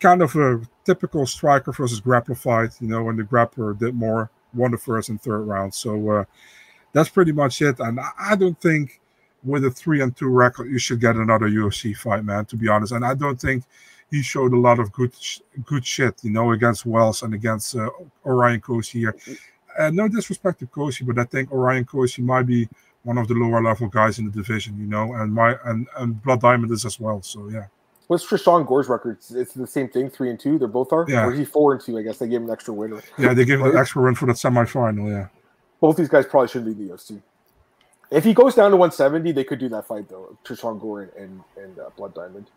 [0.00, 4.30] kind of a typical striker versus grappler fight, you know, when the grappler did more,
[4.52, 5.74] won the first and third round.
[5.74, 6.24] So uh,
[6.92, 7.80] that's pretty much it.
[7.80, 9.00] And I don't think
[9.42, 12.44] with a three and two record, you should get another UFC fight, man.
[12.46, 13.64] To be honest, and I don't think
[14.10, 15.12] he showed a lot of good
[15.64, 17.90] good shit, you know, against Wells and against uh,
[18.24, 19.16] Orion Cosce here.
[19.78, 22.68] Uh, no disrespect to Cosce, but I think Orion Cosce might be
[23.02, 26.22] one of the lower level guys in the division, you know, and my and, and
[26.22, 27.22] Blood Diamond is as well.
[27.22, 27.66] So yeah.
[28.06, 29.18] What's Tresean Gore's record?
[29.30, 30.58] It's the same thing, three and two.
[30.58, 31.06] They're both are.
[31.08, 31.24] Yeah.
[31.24, 31.96] Or is he four and two?
[31.98, 33.00] I guess they gave him an extra win.
[33.18, 35.10] Yeah, they gave him an extra win for the semifinal.
[35.10, 35.28] Yeah.
[35.80, 37.22] Both these guys probably shouldn't be the UFC.
[38.10, 40.36] If he goes down to 170, they could do that fight though.
[40.44, 42.50] Tresean Gore and and uh, Blood Diamond.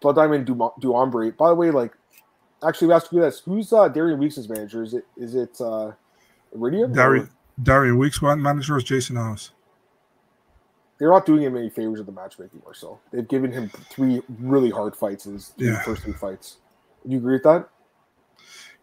[0.00, 1.32] Blood Diamond do do Ombre.
[1.32, 1.92] By the way, like
[2.66, 4.82] actually, we asked you this: Who's uh, Darian Weeks' manager?
[4.82, 5.92] Is it is it uh,
[6.54, 6.92] Iridium?
[6.92, 9.50] Darian Darian Weeks' one manager is Jason House.
[10.98, 12.98] They're not doing him any favors with the matchmaking, or so.
[13.12, 15.80] They've given him three really hard fights in his yeah.
[15.82, 16.56] first three fights.
[17.04, 17.68] Do you agree with that?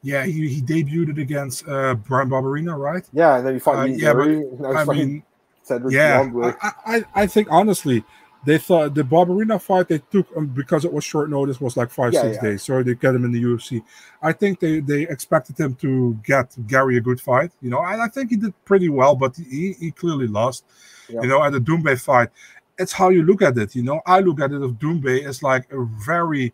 [0.01, 3.03] Yeah, he, he debuted it against uh, Bryan Barberena, right?
[3.11, 3.79] Yeah, and then he fought.
[3.79, 5.23] Uh, yeah, but, I mean,
[5.63, 6.29] Cedric yeah,
[6.61, 8.03] I, I, I think honestly,
[8.45, 11.89] they thought the Barberena fight they took um, because it was short notice was like
[11.89, 12.49] five yeah, six yeah.
[12.49, 13.83] days, so they get him in the UFC.
[14.21, 17.99] I think they they expected him to get Gary a good fight, you know, and
[17.99, 20.65] I think he did pretty well, but he he clearly lost,
[21.09, 21.21] yeah.
[21.21, 22.29] you know, at the Doumbé fight.
[22.77, 24.01] It's how you look at it, you know.
[24.05, 26.53] I look at it of Doumbé as like a very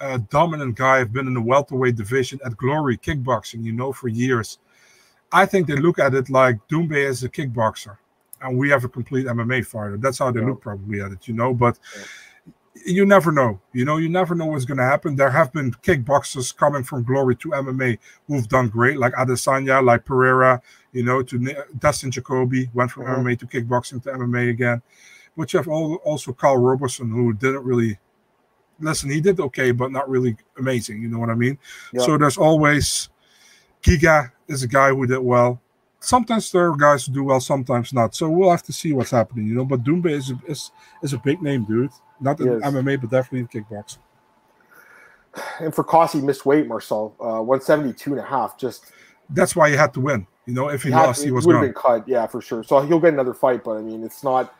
[0.00, 0.98] uh, dominant guy.
[0.98, 4.58] I've been in the welterweight division at Glory Kickboxing, you know, for years.
[5.32, 7.96] I think they look at it like Doumbé is a kickboxer
[8.42, 9.96] and we have a complete MMA fighter.
[9.96, 10.46] That's how they yeah.
[10.46, 11.54] look probably at it, you know.
[11.54, 12.02] But yeah.
[12.74, 13.60] You never know.
[13.72, 15.16] You know, you never know what's going to happen.
[15.16, 20.04] There have been kickboxers coming from Glory to MMA who've done great, like Adesanya, like
[20.04, 20.62] Pereira.
[20.92, 23.16] You know, to Dustin Jacoby went from uh-huh.
[23.16, 24.82] MMA to kickboxing to MMA again.
[25.36, 27.98] But you have also Carl Roberson, who didn't really
[28.80, 29.10] listen.
[29.10, 31.02] He did okay, but not really amazing.
[31.02, 31.58] You know what I mean?
[31.92, 32.02] Yeah.
[32.02, 33.08] So there's always
[33.82, 35.60] Giga is a guy who did well
[36.00, 38.14] sometimes there are guys who do well, sometimes not.
[38.14, 39.64] So we'll have to see what's happening, you know.
[39.64, 41.90] But Doumbé is a, is, is a big name, dude.
[42.20, 43.98] Not in MMA, but definitely in kickboxing.
[45.60, 48.58] And for Cosce, missed weight, Marcel, uh, 172 and a half.
[48.58, 48.86] Just
[49.30, 50.26] that's why he had to win.
[50.46, 52.08] You know, if he, he lost, he was would have been cut.
[52.08, 52.62] Yeah, for sure.
[52.62, 54.54] So he'll get another fight, but I mean, it's not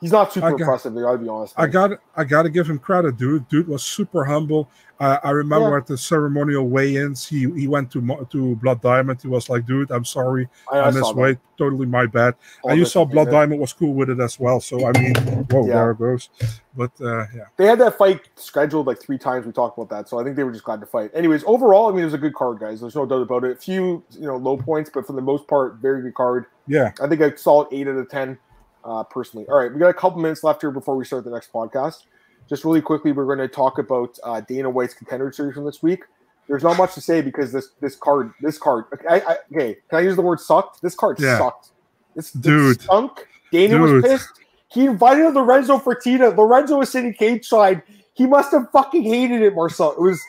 [0.00, 0.96] He's not super got, impressive.
[0.96, 1.54] I gotta be honest.
[1.56, 3.48] I got I gotta give him credit, dude.
[3.48, 4.70] Dude was super humble.
[5.00, 5.78] Uh, I remember yeah.
[5.78, 9.20] at the ceremonial weigh-ins, he he went to to Blood Diamond.
[9.20, 11.38] He was like, "Dude, I'm sorry, I, I missed weight.
[11.58, 14.60] Totally my bad." All and you saw Blood Diamond was cool with it as well.
[14.60, 15.14] So I mean,
[15.50, 15.74] whoa, yeah.
[15.74, 16.28] there it goes.
[16.76, 19.44] But uh, yeah, they had that fight scheduled like three times.
[19.44, 21.10] We talked about that, so I think they were just glad to fight.
[21.12, 22.80] Anyways, overall, I mean, it was a good card, guys.
[22.80, 23.56] There's no doubt about it.
[23.56, 26.46] A few you know low points, but for the most part, very good card.
[26.68, 28.38] Yeah, I think I saw it eight out of ten
[28.84, 29.46] uh, personally.
[29.48, 32.04] All right, we got a couple minutes left here before we start the next podcast.
[32.48, 35.82] Just really quickly, we're going to talk about uh, Dana White's contender series from this
[35.82, 36.04] week.
[36.46, 39.98] There's not much to say because this this card this card I, I, okay can
[39.98, 40.82] I use the word sucked?
[40.82, 41.38] This card yeah.
[41.38, 41.70] sucked.
[42.14, 43.26] This dude stunk.
[43.50, 43.90] Dana dude.
[43.90, 44.28] was pissed.
[44.68, 46.36] He invited Lorenzo Fertitta.
[46.36, 47.82] Lorenzo was sitting cage side.
[48.12, 49.92] He must have fucking hated it, Marcel.
[49.92, 50.22] It was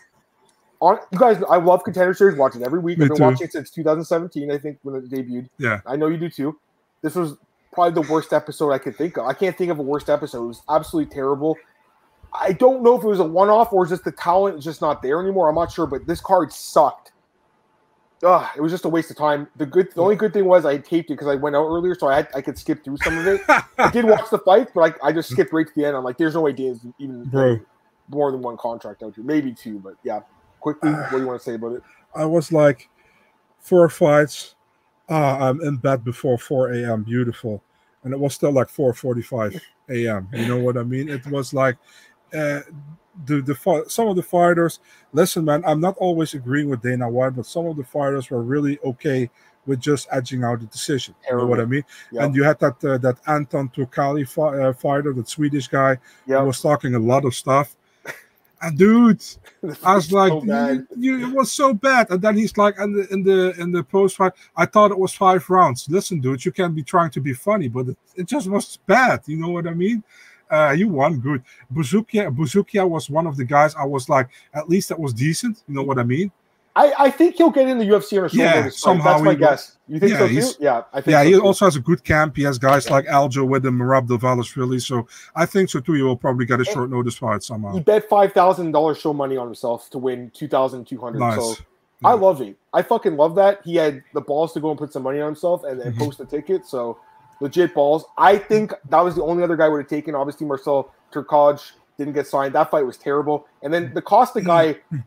[0.80, 1.42] on you guys.
[1.50, 2.38] I love contender series.
[2.38, 2.98] Watching every week.
[2.98, 3.24] Me I've been too.
[3.24, 4.52] watching it since 2017.
[4.52, 5.50] I think when it debuted.
[5.58, 6.58] Yeah, I know you do too.
[7.02, 7.36] This was
[7.76, 9.28] probably the worst episode I could think of.
[9.28, 10.44] I can't think of a worst episode.
[10.44, 11.58] It was absolutely terrible.
[12.34, 14.82] I don't know if it was a one off or just the talent is just
[14.82, 15.48] not there anymore.
[15.48, 17.12] I'm not sure, but this card sucked.
[18.24, 19.48] Ugh, it was just a waste of time.
[19.58, 21.94] The good, the only good thing was I taped it because I went out earlier,
[21.96, 23.42] so I had, I could skip through some of it.
[23.78, 25.96] I did watch the fight, but I, I just skipped right to the end.
[25.96, 27.60] I'm like, there's no way Dan's even Bro.
[28.10, 30.22] more than one contract out here, maybe two, but yeah.
[30.62, 31.84] Quickly, what do you want to say about it?
[32.16, 32.90] I was like,
[33.60, 34.56] four fights,
[35.10, 37.04] uh, I'm in bed before 4 a.m.
[37.04, 37.62] Beautiful,
[38.06, 40.30] and it was still like 4:45 a.m.
[40.32, 41.10] You know what I mean?
[41.10, 41.76] It was like
[42.34, 42.62] uh,
[43.26, 44.80] the the some of the fighters.
[45.12, 48.44] Listen, man, I'm not always agreeing with Dana White, but some of the fighters were
[48.44, 49.30] really okay
[49.66, 51.16] with just edging out the decision.
[51.30, 51.84] You know what I mean?
[52.12, 52.24] Yep.
[52.24, 55.98] And you had that uh, that Anton Turkalj fi- uh, fighter, that Swedish guy,
[56.28, 56.40] yep.
[56.40, 57.76] who was talking a lot of stuff.
[58.62, 59.24] And dude,
[59.84, 62.10] I was like, so you, you, it was so bad.
[62.10, 64.98] And then he's like, in the in the in the post fight, I thought it
[65.00, 65.88] was five rounds.
[65.90, 69.22] Listen, dude, you can be trying to be funny, but it, it just was bad.
[69.26, 70.04] You know what I mean?
[70.50, 71.44] Uh, you won good.
[71.74, 75.64] Buzukia, Buzukia was one of the guys I was like, at least that was decent.
[75.68, 76.32] You know what I mean?
[76.78, 78.78] I, I think he'll get in the UFC on a short yeah, notice.
[78.78, 79.78] Somehow That's my guess.
[79.88, 80.64] You think yeah, so too?
[80.64, 81.12] Yeah, I think.
[81.14, 81.44] Yeah, so he too.
[81.44, 82.36] also has a good camp.
[82.36, 84.80] He has guys like Aljo with him, Merab Dvalishvili, really.
[84.80, 85.94] So I think so too.
[85.94, 87.72] He will probably get a short notice fight somehow.
[87.72, 91.20] He bet five thousand dollars show money on himself to win two thousand two hundred.
[91.20, 91.38] Nice.
[91.38, 91.56] So
[92.02, 92.10] yeah.
[92.10, 92.58] I love it.
[92.74, 93.62] I fucking love that.
[93.64, 96.04] He had the balls to go and put some money on himself and, and mm-hmm.
[96.04, 96.66] post a ticket.
[96.66, 97.00] So
[97.40, 98.04] legit balls.
[98.18, 100.14] I think that was the only other guy would have taken.
[100.14, 102.54] Obviously, Marcel Turkalj didn't get signed.
[102.54, 103.48] That fight was terrible.
[103.64, 104.98] And then the Costa guy, mm-hmm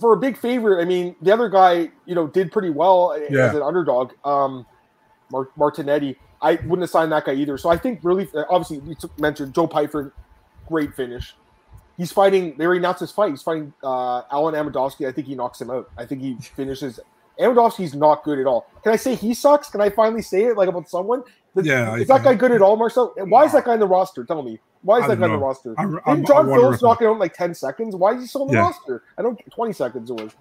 [0.00, 3.46] for a big favorite, I mean, the other guy, you know, did pretty well yeah.
[3.46, 4.12] as an underdog.
[4.24, 4.66] Um,
[5.30, 7.58] Martinetti, I wouldn't have signed that guy either.
[7.58, 10.12] So I think really, obviously, you mentioned Joe Pyfer,
[10.66, 11.34] great finish.
[11.96, 12.56] He's fighting.
[12.56, 13.30] They already announced his fight.
[13.30, 15.06] He's fighting uh, Alan Amedovski.
[15.06, 15.90] I think he knocks him out.
[15.98, 16.98] I think he finishes.
[17.38, 18.66] Amedovski's not good at all.
[18.82, 19.68] Can I say he sucks?
[19.68, 21.22] Can I finally say it like about someone?
[21.54, 23.12] The, Yeah, is I- that guy good at all, Marcel?
[23.16, 24.24] Why is that guy in the roster?
[24.24, 24.60] Tell me.
[24.82, 25.74] Why is that guy in the roster?
[25.78, 27.94] I'm- Didn't John I Phillips knock it out in like 10 seconds?
[27.96, 28.60] Why is he still on the Yeah.
[28.62, 29.02] roster?
[29.18, 30.32] I don't 20 seconds it was.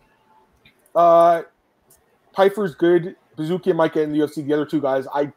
[0.95, 1.43] Uh
[2.33, 3.15] Pyfer's good.
[3.35, 4.45] Bazooka might get in the UFC.
[4.45, 5.31] The other two guys, I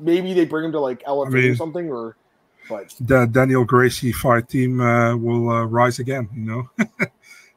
[0.00, 2.16] maybe they bring him to like LFA or mean- something, or
[2.68, 6.28] but The Daniel Gracie fight team uh, will uh, rise again.
[6.34, 6.70] You know.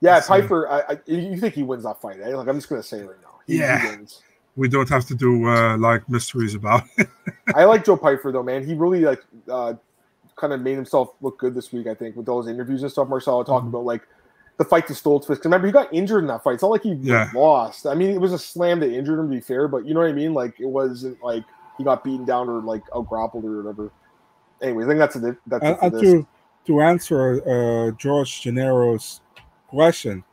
[0.01, 0.69] yeah, Piper.
[0.69, 2.19] I, I you think he wins that fight?
[2.21, 2.35] Eh?
[2.35, 3.39] Like I'm just gonna say right now.
[3.47, 3.89] He, he Yeah.
[3.89, 4.21] wins.
[4.55, 6.83] We don't have to do uh, like mysteries about.
[6.97, 7.07] it.
[7.55, 8.65] I like Joe Pyfer though, man.
[8.65, 9.73] He really like uh,
[10.35, 11.87] kind of made himself look good this week.
[11.87, 13.07] I think with those interviews and stuff.
[13.07, 13.73] Marcelo talking Mhm.
[13.73, 14.01] about like
[14.57, 15.27] the fight to Stoltzfus.
[15.29, 16.55] Because remember, he got injured in that fight.
[16.55, 17.29] It's not like he Yeah.
[17.33, 17.85] lost.
[17.85, 19.29] I mean, it was a slam that injured him.
[19.29, 20.33] To be fair, but you know what I mean.
[20.33, 21.43] Like it wasn't like
[21.77, 23.91] he got beaten down or like out grappled or whatever.
[24.61, 26.01] Anyway, I think that's a that's it for and this.
[26.01, 26.27] to
[26.67, 29.21] to answer uh, George Gennaro's
[29.69, 30.23] question,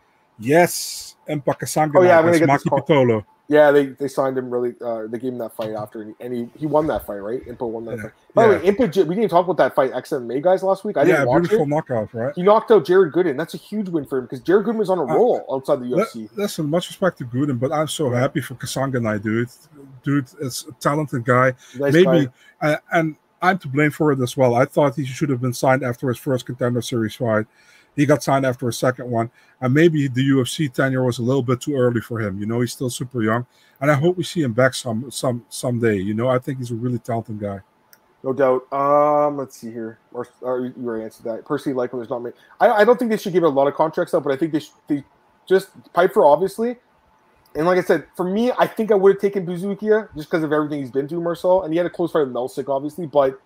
[0.40, 2.64] yes, Impa Kasanga Oh, yeah, I'm is Maki.
[2.64, 3.24] Pitolo.
[3.48, 4.74] Yeah, they, they signed him really.
[4.80, 7.46] Uh, they gave him that fight after, and he, and he, won that fight, right?
[7.46, 8.02] Impa won that Yeah.
[8.02, 8.12] fight.
[8.34, 10.96] By the way, Impa, we didn't talk about that fight XMA guys last week.
[10.96, 11.68] I yeah, didn't watch beautiful it.
[11.68, 12.32] knockout, right?
[12.34, 13.36] He knocked out Jared Gooden.
[13.36, 15.80] That's a huge win for him because Jared Gooden was on a Uh, roll outside
[15.80, 16.28] the UFC.
[16.34, 19.48] Listen, much respect to Gooden, but I'm so happy for Kasanganay, dude.
[20.02, 21.54] Dude is a talented guy.
[21.78, 22.28] Nice Maybe,
[22.60, 24.54] uh, and I'm to blame for it as well.
[24.56, 27.46] I thought he should have been signed after his first contender series fight.
[27.96, 29.30] He got signed after a second one,
[29.60, 32.38] and maybe the UFC tenure was a little bit too early for him.
[32.38, 33.46] You know, he's still super young,
[33.80, 35.96] and I hope we see him back some some someday.
[35.96, 37.60] You know, I think he's a really talented guy.
[38.22, 38.72] No doubt.
[38.72, 39.98] Um, let's see here.
[40.12, 41.48] Or, or you already answered that.
[41.76, 42.34] Like him, there's not many.
[42.60, 44.52] I, I don't think they should give a lot of contracts up, but I think
[44.52, 44.74] they should.
[44.88, 45.04] They
[45.48, 46.76] just Pyfer, obviously.
[47.54, 50.44] And like I said, for me, I think I would have taken Buzukia just because
[50.44, 51.62] of everything he's been through, Marcel.
[51.62, 53.40] And he had a close fight with Melsick, obviously, but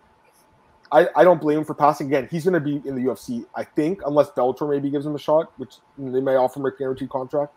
[0.93, 2.09] I, I don't blame him for passing.
[2.09, 5.15] Again, he's going to be in the UFC, I think, unless Bellator maybe gives him
[5.15, 7.53] a shot, which they may offer him a guaranteed contract.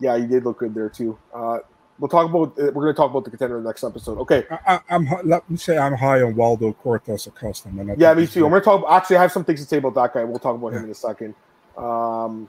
[0.00, 1.18] Yeah, he did look good there too.
[1.34, 1.58] Uh,
[1.98, 2.56] we'll talk about.
[2.56, 4.18] We're going to talk about the contender in the next episode.
[4.18, 4.44] Okay.
[4.50, 7.94] I, I'm let me say I'm high on Waldo Cortes Acosta, man.
[7.98, 8.44] Yeah, me too.
[8.44, 8.84] I'm gonna talk.
[8.88, 10.24] Actually, I have some things to say about that guy.
[10.24, 11.34] We'll talk about him in a second.
[11.76, 12.48] Um,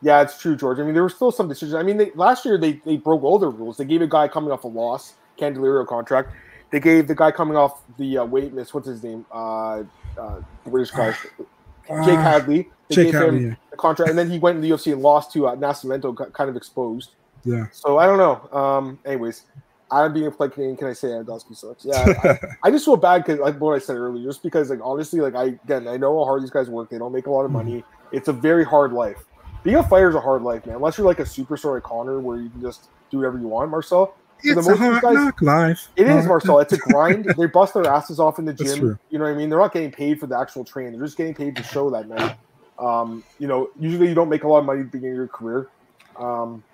[0.00, 0.78] yeah, it's true, George.
[0.78, 1.74] I mean, there were still some decisions.
[1.74, 3.76] I mean, they, last year they they broke all their rules.
[3.76, 6.30] They gave a guy coming off a loss, Candelario contract.
[6.72, 8.72] They gave the guy coming off the uh, weight miss.
[8.72, 9.26] What's his name?
[9.30, 9.84] Uh,
[10.18, 11.14] uh, British guy,
[12.04, 12.68] Jake Hadley.
[12.88, 13.54] They Jake gave Hadley, him yeah.
[13.72, 16.50] a contract, and then he went in the UFC and lost to uh, Nascimento, kind
[16.50, 17.10] of exposed.
[17.44, 17.66] yeah.
[17.72, 18.58] So I don't know.
[18.58, 19.44] Um, anyways,
[19.90, 20.78] I'm being a play Canadian.
[20.78, 21.84] Can I say Andowski sucks?
[21.84, 24.80] Yeah, I, I just feel bad because like what I said earlier, just because like
[24.82, 26.88] honestly, like I again I know how hard these guys work.
[26.88, 27.84] They don't make a lot of money.
[28.10, 29.22] It's a very hard life.
[29.62, 30.76] Being a fighter is a hard life, man.
[30.76, 33.70] Unless you're like a superstar like Conor, where you can just do whatever you want,
[33.70, 34.14] Marcel.
[34.44, 35.88] It's a hard guys- knock life.
[35.96, 36.58] It is Marcel.
[36.60, 37.24] It's a grind.
[37.36, 38.98] they bust their asses off in the gym.
[39.10, 39.50] You know what I mean?
[39.50, 40.98] They're not getting paid for the actual training.
[40.98, 42.36] They're just getting paid to show that night.
[42.78, 45.18] Um, you know, usually you don't make a lot of money at the beginning of
[45.18, 45.68] your career.
[46.18, 46.64] Um,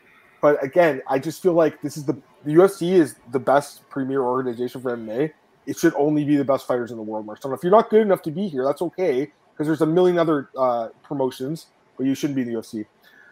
[0.41, 4.23] but again, I just feel like this is the the UFC is the best premier
[4.23, 5.33] organization for MMA.
[5.66, 7.53] It should only be the best fighters in the world, Marcel.
[7.53, 10.49] If you're not good enough to be here, that's okay because there's a million other
[10.57, 11.66] uh, promotions,
[11.97, 12.87] but you shouldn't be in the UFC.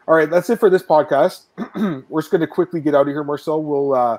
[0.08, 1.44] All right, that's it for this podcast.
[2.08, 3.62] We're just going to quickly get out of here, Marcel.
[3.62, 4.18] We'll uh,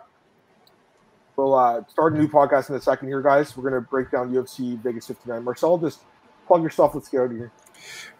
[1.37, 3.55] we'll uh, start a new podcast in a second here, guys.
[3.55, 5.43] We're going to break down UFC Vegas 59.
[5.43, 6.01] Marcel, just
[6.47, 6.95] plug your stuff.
[6.95, 7.51] Let's get out of here.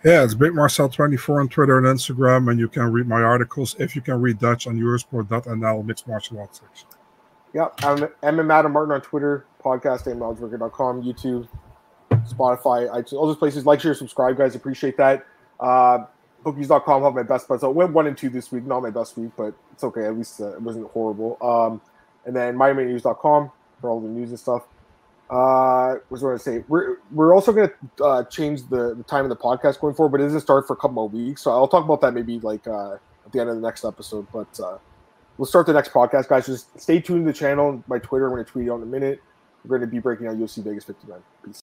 [0.05, 3.95] Yeah, it's Big Marcel24 on Twitter and Instagram, and you can read my articles if
[3.95, 6.88] you can read Dutch on Eurosport.nl mixed martial arts section.
[7.53, 11.47] Yeah, I'm, I'm Adam Martin on Twitter, podcast, amknowledgeworker.com, YouTube,
[12.11, 13.65] Spotify, iTunes, all those places.
[13.65, 14.53] Like, share, subscribe, guys.
[14.53, 15.26] Appreciate that.
[15.59, 16.05] Uh,
[16.43, 17.63] bookies.com have my best bets.
[17.63, 20.05] I went one and two this week, not my best week, but it's okay.
[20.05, 21.38] At least uh, it wasn't horrible.
[21.41, 21.82] Um,
[22.28, 23.51] and then MiamiNews.com
[23.82, 24.63] for all the news and stuff.
[25.30, 26.63] Uh, was going to say?
[26.67, 30.11] We're we're also going to uh, change the, the time of the podcast going forward,
[30.11, 31.41] but it doesn't start for a couple of weeks.
[31.41, 32.93] So I'll talk about that maybe like uh,
[33.25, 34.28] at the end of the next episode.
[34.32, 34.78] But uh,
[35.38, 36.45] we'll start the next podcast, guys.
[36.45, 37.84] Just stay tuned to the channel.
[37.88, 39.21] My Twitter, I'm going to tweet out in a minute.
[39.65, 41.19] We're going to be breaking out UFC Vegas 59.
[41.43, 41.55] Peace.